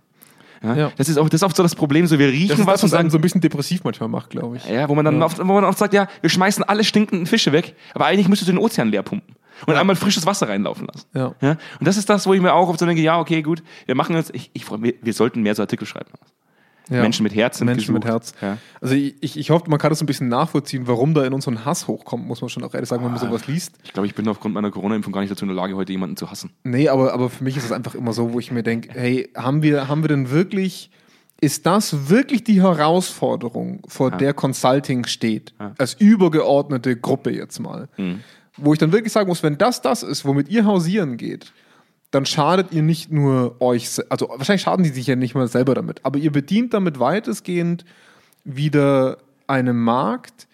[0.64, 0.77] Ja?
[0.77, 0.92] Ja.
[0.96, 2.88] Das, ist auch, das ist oft so das Problem, so wir riechen was das, und
[2.90, 4.66] sagen, so ein bisschen depressiv manchmal macht, glaube ich.
[4.68, 7.53] Ja, wo man dann Oft, wo man oft sagt, ja, wir schmeißen alle stinkenden Fische
[7.53, 11.07] weg, aber eigentlich müsstest du den Ozean leer pumpen und einmal frisches Wasser reinlaufen lassen.
[11.14, 11.35] Ja.
[11.50, 13.94] Und das ist das, wo ich mir auch oft so denke, ja, okay, gut, wir
[13.94, 16.11] machen jetzt, ich, ich freue mich, wir sollten mehr so Artikel schreiben.
[16.90, 17.01] Ja.
[17.01, 18.12] Menschen mit Herz sind Menschen mit gesucht.
[18.12, 18.35] Herz.
[18.42, 18.59] Ja.
[18.81, 21.51] Also ich, ich hoffe, man kann das ein bisschen nachvollziehen, warum da in uns so
[21.51, 23.77] ein Hass hochkommt, muss man schon auch ehrlich sagen, wenn man sowas liest.
[23.85, 26.16] Ich glaube, ich bin aufgrund meiner Corona-Impfung gar nicht dazu in der Lage, heute jemanden
[26.16, 26.51] zu hassen.
[26.62, 29.31] Nee, aber, aber für mich ist es einfach immer so, wo ich mir denke, hey,
[29.37, 30.90] haben wir, haben wir denn wirklich,
[31.40, 37.88] ist das wirklich die Herausforderung, vor der Consulting steht, als übergeordnete Gruppe jetzt mal?
[38.57, 41.53] Wo ich dann wirklich sagen muss, wenn das das ist, womit ihr hausieren geht,
[42.14, 45.74] dann schadet ihr nicht nur euch, also wahrscheinlich schaden die sich ja nicht mal selber
[45.74, 47.85] damit, aber ihr bedient damit weitestgehend
[48.44, 50.46] wieder einen Markt,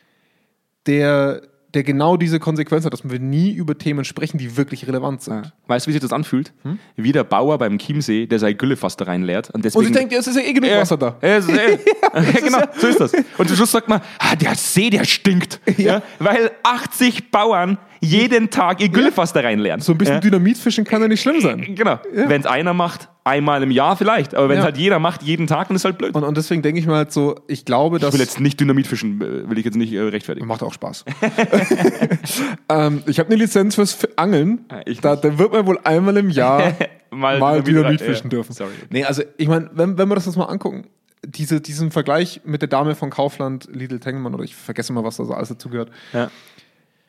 [0.86, 1.42] der,
[1.74, 5.52] der genau diese Konsequenz hat, dass wir nie über Themen sprechen, die wirklich relevant sind.
[5.66, 6.52] Weißt du, wie sich das anfühlt?
[6.96, 9.48] Wie der Bauer beim Chiemsee, der sein Güllefass da reinleert.
[9.50, 11.16] Und, Und deswegen, ich denke, es ist ja eh genug Ja, Wasser da.
[11.22, 11.78] Ja, es ist, eh-
[12.14, 13.12] ja, genau, so ist das.
[13.38, 15.60] Und zum Schluss sagt man, ah, der See, der stinkt.
[15.76, 16.02] Ja.
[16.18, 19.80] weil 80 Bauern jeden Tag ihr Güllefass da reinleeren.
[19.80, 20.20] So ein bisschen ja.
[20.20, 21.74] Dynamitfischen kann ja nicht schlimm sein.
[21.74, 21.98] Genau.
[22.12, 24.34] Wenn es einer macht, einmal im Jahr vielleicht.
[24.34, 24.66] Aber wenn es Ja.
[24.66, 26.14] halt jeder macht, jeden Tag, dann ist halt blöd.
[26.14, 28.08] Und, und deswegen denke ich mir halt so, ich glaube, dass.
[28.08, 30.46] ich will jetzt nicht Dynamitfischen, äh, will ich jetzt nicht äh, rechtfertigen.
[30.46, 31.04] Macht auch Spaß.
[32.68, 34.64] ähm, ich habe eine Lizenz fürs Angeln.
[34.68, 36.74] Ah, ich Da, da wird man wohl einmal im Jahr
[37.10, 38.52] Mal mal Dynamit- Dynamit ja, fischen dürfen.
[38.52, 38.70] sorry.
[38.90, 40.86] Nee, also ich meine, wenn, wenn wir das jetzt mal angucken,
[41.26, 45.16] diese, diesen Vergleich mit der Dame von Kaufland, Lidl Tengelmann, oder ich vergesse mal, was
[45.16, 45.90] da so alles dazugehört.
[46.12, 46.30] Ja.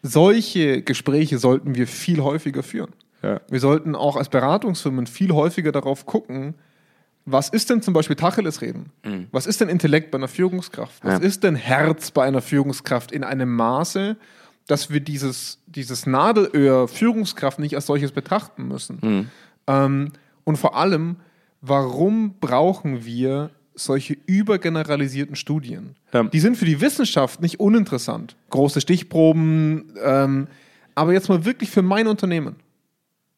[0.01, 2.89] Solche Gespräche sollten wir viel häufiger führen.
[3.23, 3.41] Ja.
[3.49, 6.55] Wir sollten auch als Beratungsfirmen viel häufiger darauf gucken,
[7.25, 8.91] was ist denn zum Beispiel Tacheles reden?
[9.31, 11.03] Was ist denn Intellekt bei einer Führungskraft?
[11.03, 11.21] Was Mhm.
[11.21, 11.27] Ja.
[11.27, 14.17] ist denn Herz bei einer Führungskraft in einem Maße,
[14.67, 18.97] dass wir dieses, dieses Nadelöhr Führungskraft nicht als solches betrachten müssen?
[19.01, 19.27] Mhm.
[19.67, 20.11] Ähm,
[20.45, 21.17] und vor allem,
[21.61, 25.95] warum brauchen wir solche übergeneralisierten Studien?
[26.13, 26.23] Ja.
[26.23, 28.35] Die sind für die Wissenschaft nicht uninteressant.
[28.49, 30.47] Große Stichproben, ähm,
[30.95, 32.55] aber jetzt mal wirklich für mein Unternehmen.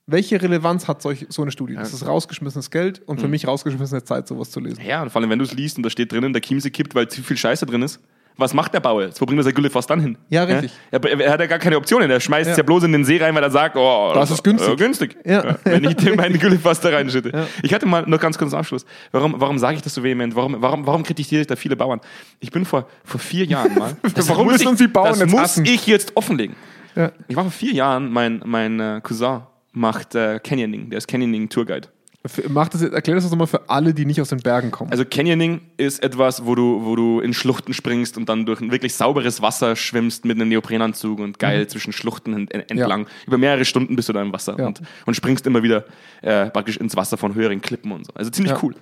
[0.05, 1.75] Welche Relevanz hat solch, so eine Studie?
[1.75, 3.21] Das ist rausgeschmissenes Geld und Mhm.
[3.21, 4.83] für mich rausgeschmissene Zeit, sowas zu lesen.
[4.85, 6.93] Ja, und vor allem, wenn du es liest und da steht drinnen, der Chiemsee kippt,
[6.93, 7.99] weil zu viel Scheiße drin ist.
[8.35, 9.09] Was macht der Bauer?
[9.19, 10.17] Wo bringt er sein Güllefass dann hin?
[10.29, 10.71] Ja, richtig.
[10.89, 12.09] Er, er hat ja gar keine Optionen.
[12.09, 12.63] Er schmeißt es Ja.
[12.63, 14.73] ja bloß in den See rein, weil er sagt, oh, Das ist günstig.
[14.73, 15.17] Äh, günstig.
[15.23, 15.55] Ja.
[15.63, 17.47] wenn ich dem meinen Güllefass da reinschütte.
[17.61, 18.85] Ich hatte mal noch ganz kurz einen Abschluss.
[19.11, 20.35] Warum, warum sage ich das so vehement?
[20.35, 22.01] Warum, warum, warum kritisiere ich da viele Bauern?
[22.39, 23.95] Ich bin vor, vor vier Jahren mal.
[24.15, 25.65] Das Warum müssen ich, uns die Bauern Das jetzt muss hassen?
[25.65, 26.55] ich jetzt offenlegen.
[26.95, 27.11] Ja.
[27.27, 29.41] Ich war vor vier Jahren, mein, mein äh, Cousin
[29.73, 30.89] macht äh, Canyoning.
[30.89, 31.87] Der ist Canyoning Tourguide.
[32.25, 34.89] Für- Mach das erklär das nochmal für alle, die nicht aus den Bergen kommen.
[34.91, 38.71] Also Canyoning ist etwas, wo du, wo du in Schluchten springst und dann durch ein
[38.71, 43.07] wirklich sauberes Wasser schwimmst mit einem Neoprenanzug und geil zwischen Schluchten ent- ent- entlang.
[43.27, 44.59] Über mehrere Stunden bist du da im Wasser Mhm.
[44.59, 44.67] Ja.
[44.67, 45.83] und, und springst immer wieder
[46.21, 48.13] äh, praktisch ins Wasser von höheren Klippen und so.
[48.13, 48.59] Also ziemlich Ja.
[48.63, 48.73] cool.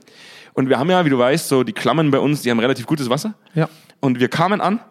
[0.54, 2.86] Und wir haben ja, wie du weißt, so die Klammern bei uns, die haben relativ
[2.86, 3.34] gutes Wasser.
[3.56, 3.70] Ja.
[4.02, 4.82] Und wir kamen an,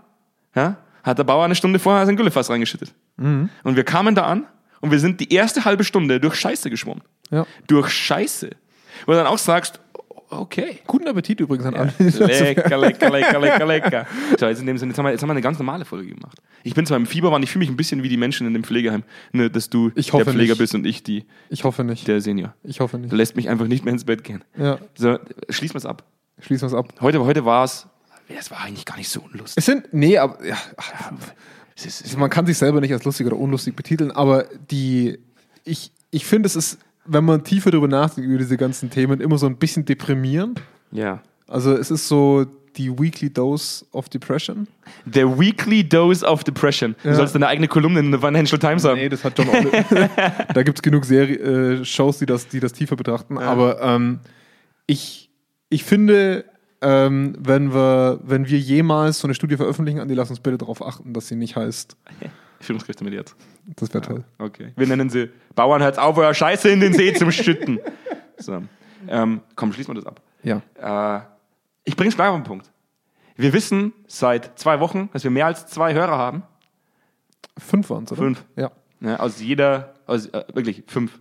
[0.57, 2.93] ja, hat der Bauer eine Stunde vorher sein Güllefass reingeschüttet.
[3.17, 3.49] Mhm.
[3.63, 4.47] Und wir kamen da an
[4.81, 7.03] und wir sind die erste halbe Stunde durch Scheiße geschwommen.
[7.31, 7.47] Ja.
[7.67, 8.51] Durch Scheiße.
[9.07, 9.81] Wo du dann auch sagst,
[10.31, 10.79] okay.
[10.87, 11.93] Guten Appetit übrigens an alle.
[11.99, 14.07] Lecker, lecker, lecker, lecker, lecker.
[14.39, 16.15] So, jetzt, in dem Sinne, jetzt, haben wir, jetzt haben wir eine ganz normale Folge
[16.15, 16.39] gemacht.
[16.63, 18.65] Ich bin zwar im Fieberwand, ich fühle mich ein bisschen wie die Menschen in dem
[18.65, 19.03] Pflegeheim,
[19.33, 20.59] ne, dass du der Pfleger nicht.
[20.59, 22.07] bist und ich die, Ich hoffe nicht.
[22.07, 22.55] der Senior.
[22.65, 23.13] Ich hoffe Du nicht.
[23.13, 24.45] lässt mich einfach nicht mehr ins Bett gehen.
[24.59, 24.79] Ja.
[24.95, 25.19] So,
[25.49, 26.05] schließen wir es ab.
[26.41, 26.93] Schließen wir es ab.
[27.01, 27.87] Heute, heute war es,
[28.29, 29.55] es war eigentlich gar nicht so unlustig.
[29.57, 33.37] Es sind, nee, aber ja, Es ist, man kann sich selber nicht als lustig oder
[33.37, 35.19] unlustig betiteln, aber die,
[35.65, 39.39] ich, ich finde, es ist, wenn man tiefer darüber nachdenkt, über diese ganzen Themen, immer
[39.39, 40.61] so ein bisschen deprimierend.
[40.93, 41.23] ja.
[41.49, 44.69] Also es ist so die Weekly Dose of Depression.
[45.13, 46.95] The Weekly Dose of Depression.
[47.03, 47.17] Du Ja.
[47.17, 48.99] sollst deine eigene Kolumne in der Financial Times haben.
[49.01, 49.83] Nee, das hat John Oliver.
[50.55, 51.37] da gibt es genug Serie,
[51.81, 53.37] äh, Shows, die das, die das tiefer betrachten.
[53.37, 54.21] Aber ähm,
[54.87, 55.29] ich,
[55.71, 56.45] ich finde,
[56.83, 60.85] ähm, wenn, wir, wenn wir jemals so eine Studie veröffentlichen, Andi, lass uns bitte darauf
[60.85, 61.97] achten, dass sie nicht heißt.
[62.61, 63.37] Führungskräfte mit jetzt.
[63.77, 64.25] Das wäre toll.
[64.39, 64.73] Okay.
[64.77, 67.81] Wir nennen sie Bauern, hört auf, euer Scheiße in den See zum Schütten.
[68.43, 68.63] So.
[69.07, 70.23] Ähm, komm, schließen wir das ab.
[70.43, 70.63] Ja.
[71.19, 71.21] Äh,
[71.85, 72.71] ich bring's gleich auf den Punkt.
[73.37, 76.43] Wir wissen seit zwei Wochen, dass wir mehr als zwei Hörer haben.
[77.59, 78.23] Fünf waren es, oder?
[78.23, 78.45] Fünf.
[78.57, 78.71] Ja.
[79.01, 81.21] Ne, aus jeder, aus, äh, wirklich fünf.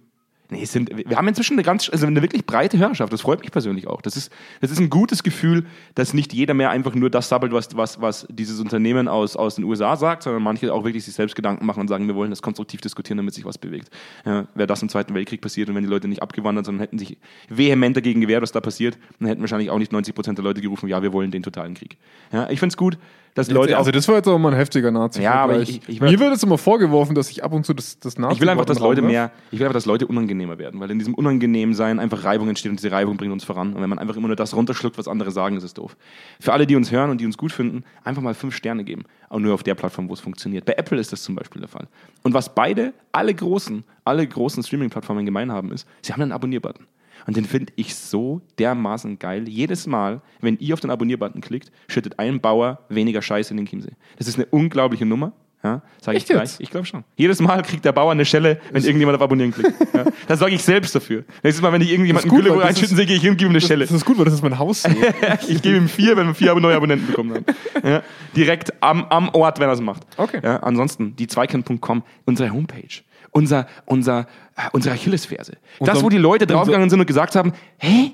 [0.52, 3.14] Nee, es sind, wir haben inzwischen eine ganz, also eine wirklich breite Hörerschaft.
[3.14, 4.02] Das freut mich persönlich auch.
[4.02, 4.32] Das ist,
[4.62, 8.02] das ist ein gutes Gefühl, dass nicht jeder mehr einfach nur das sabbelt, was, was,
[8.02, 11.68] was dieses Unternehmen aus, aus den USA sagt, sondern manche auch wirklich sich selbst Gedanken
[11.68, 13.90] machen und sagen, wir wollen das konstruktiv diskutieren, damit sich was bewegt.
[14.26, 16.98] Ja, Wäre das im Zweiten Weltkrieg passiert und wenn die Leute nicht abgewandert, sondern hätten
[16.98, 20.44] sich vehement dagegen gewehrt, was da passiert, dann hätten wahrscheinlich auch nicht 90 Prozent der
[20.46, 21.98] Leute gerufen, ja, wir wollen den totalen Krieg.
[22.32, 22.98] Ja, ich finde es gut,
[23.36, 25.82] dass Leute auch also das war jetzt aber mal ein heftiger nazi Ja, aber ich-
[25.84, 28.36] ich- ich Mir wird jetzt immer vorgeworfen, dass ich ab und zu das, das nazi
[28.36, 30.08] Ich will einfach, dass Leute mehr, ich will einfach, dass Leute
[30.40, 33.74] unangenehmer werden, weil in diesem Unangenehmsein einfach Reibung entsteht und diese Reibung bringt uns voran.
[33.74, 35.98] Und wenn man einfach immer nur das runterschluckt, was andere sagen, ist es doof.
[36.40, 39.04] Für alle, die uns hören und die uns gut finden, einfach mal fünf Sterne geben.
[39.30, 40.66] Auch nur auf der Plattform, wo es funktioniert.
[40.66, 41.88] Bei Apple ist das zum Beispiel der Fall.
[42.24, 46.86] Und was beide, alle großen, alle großen Streaming-Plattformen gemein haben, ist, sie haben einen Abonnier-Button.
[47.28, 49.48] Und den finde ich so dermaßen geil.
[49.48, 53.66] Jedes Mal, wenn ihr auf den Abonnier-Button klickt, schüttet ein Bauer weniger Scheiße in den
[53.66, 53.92] Chiemsee.
[54.18, 55.34] Das ist eine unglaubliche Nummer.
[55.62, 56.42] Ja, sag ich Echt gleich.
[56.42, 56.62] jetzt?
[56.62, 57.04] Ich glaube schon.
[57.18, 59.74] Jedes Mal kriegt der Bauer eine Schelle, wenn irgendjemand auf Abonnieren klickt.
[59.94, 60.06] Ja.
[60.28, 61.26] Da sorge ich selbst dafür.
[61.44, 63.38] Nächstes Mal, wenn ich irgendjemanden Das gut, Gülle das reinschütten sehe, gehe ich hin und
[63.38, 63.86] gebe ihm eine Schelle.
[63.86, 64.86] Das ist gut, weil das ist mein Haus.
[65.48, 67.46] ich gebe ihm vier, wenn wir vier neue Abonnenten bekommen haben.
[67.84, 68.04] Ja.
[68.36, 70.04] Direkt am, am Ort, wenn er es macht.
[70.18, 70.40] Okay.
[70.44, 73.02] Ja, ansonsten, die Zweikern.com, unsere Homepage.
[73.32, 75.58] Unser, unser, äh, unsere Achillesferse.
[75.80, 78.12] Das, wo die Leute draufgegangen sind und gesagt haben, hä?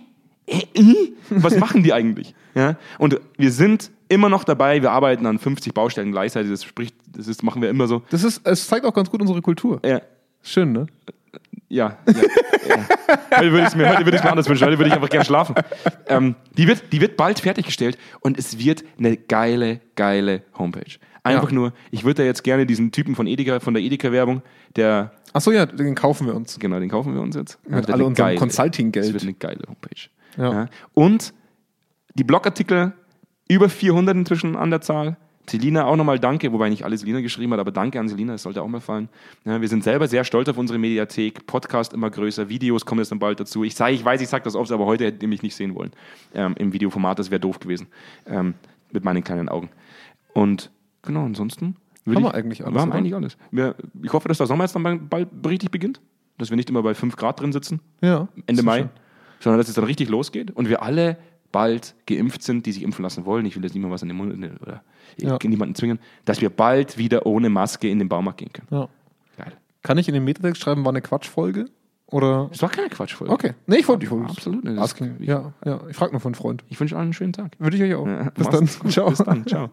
[0.48, 1.14] Äh, äh?
[1.30, 2.36] Was machen die eigentlich?
[2.54, 2.78] Ja?
[3.00, 6.52] Und wir sind immer noch dabei, wir arbeiten an 50 Baustellen gleichzeitig.
[6.52, 8.04] Das spricht, das ist, machen wir immer so.
[8.10, 9.80] Das ist, es zeigt auch ganz gut unsere Kultur.
[9.86, 10.02] Ja,
[10.42, 10.86] Schön, ne?
[11.70, 11.98] ja.
[12.08, 12.14] ja,
[12.68, 12.88] ja.
[13.38, 14.68] Heute würde ich es mir, heute würde ich's mir anders wünschen.
[14.68, 15.56] Heute würde ich einfach gerne schlafen.
[16.08, 21.00] Ähm, die, wird, die wird bald fertiggestellt und es wird eine geile, geile Homepage.
[21.24, 21.56] Einfach Ja.
[21.56, 24.44] nur, ich würde da jetzt gerne diesen Typen von Edeka, von der Edeka-Werbung,
[24.76, 26.60] der, Achso, ja, den kaufen wir uns.
[26.60, 27.58] genau, den kaufen wir uns jetzt.
[27.66, 29.08] Wird all unserem Consulting-Geld.
[29.08, 30.10] Das wird eine geile Homepage.
[30.38, 30.68] Ja.
[30.94, 31.34] Und
[32.14, 32.94] die Blogartikel,
[33.48, 35.18] über 400 inzwischen an der Zahl.
[35.48, 38.42] Selina auch nochmal danke, wobei nicht alle Selina geschrieben hat, aber danke an Selina, das
[38.42, 39.10] sollte auch mal fallen.
[39.44, 43.12] Ja, wir sind selber sehr stolz auf unsere Mediathek, Podcast immer größer, Videos kommen jetzt
[43.12, 43.64] dann bald dazu.
[43.64, 45.76] Ich, sag, ich weiß, ich sage das oft, aber heute hättet ihr mich nicht sehen
[45.76, 45.92] wollen.
[46.34, 47.86] Ähm, Im Videoformat, das wäre doof gewesen.
[48.26, 48.56] Ähm,
[48.92, 49.70] mit meinen kleinen Augen.
[50.34, 50.72] Und
[51.04, 51.76] genau, ansonsten.
[52.06, 53.38] würde Haben wir eigentlich alles, Wir haben eigentlich alles.
[53.52, 56.02] Wir, ich hoffe, dass der Sommer jetzt dann bald- richtig beginnt.
[56.40, 57.82] Dass wir nicht immer bei 5 Grad drin sitzen.
[58.02, 58.28] Ja.
[58.48, 58.90] Ende Mai, schön.
[59.40, 61.18] sondern dass es dann richtig losgeht und wir alle
[61.52, 63.46] bald geimpft sind, die sich impfen lassen wollen.
[63.46, 64.84] Ich will jetzt niemand was in den Mund oder
[65.18, 65.38] Ja.
[65.44, 68.68] niemanden zwingen, dass wir bald wieder ohne Maske in den Baumarkt gehen können.
[68.72, 68.90] Ja.
[69.38, 69.54] Geil.
[69.84, 71.66] Kann ich in den Metatext schreiben, war eine Quatschfolge?
[72.08, 72.48] Oder?
[72.52, 73.34] Das war keine Quatschfolge.
[73.34, 73.54] Okay.
[73.66, 74.96] Nee, ich wollte ich wollte- Absolut nicht.
[74.98, 75.80] Ging- Ja, ja.
[75.90, 76.64] Ich frage nur von Freund.
[76.70, 77.54] Ich wünsche allen einen schönen Tag.
[77.58, 78.06] Würde ich euch auch.
[78.08, 78.70] Ja, Bis dann.
[79.10, 79.46] Bis dann.
[79.48, 79.70] Ciao.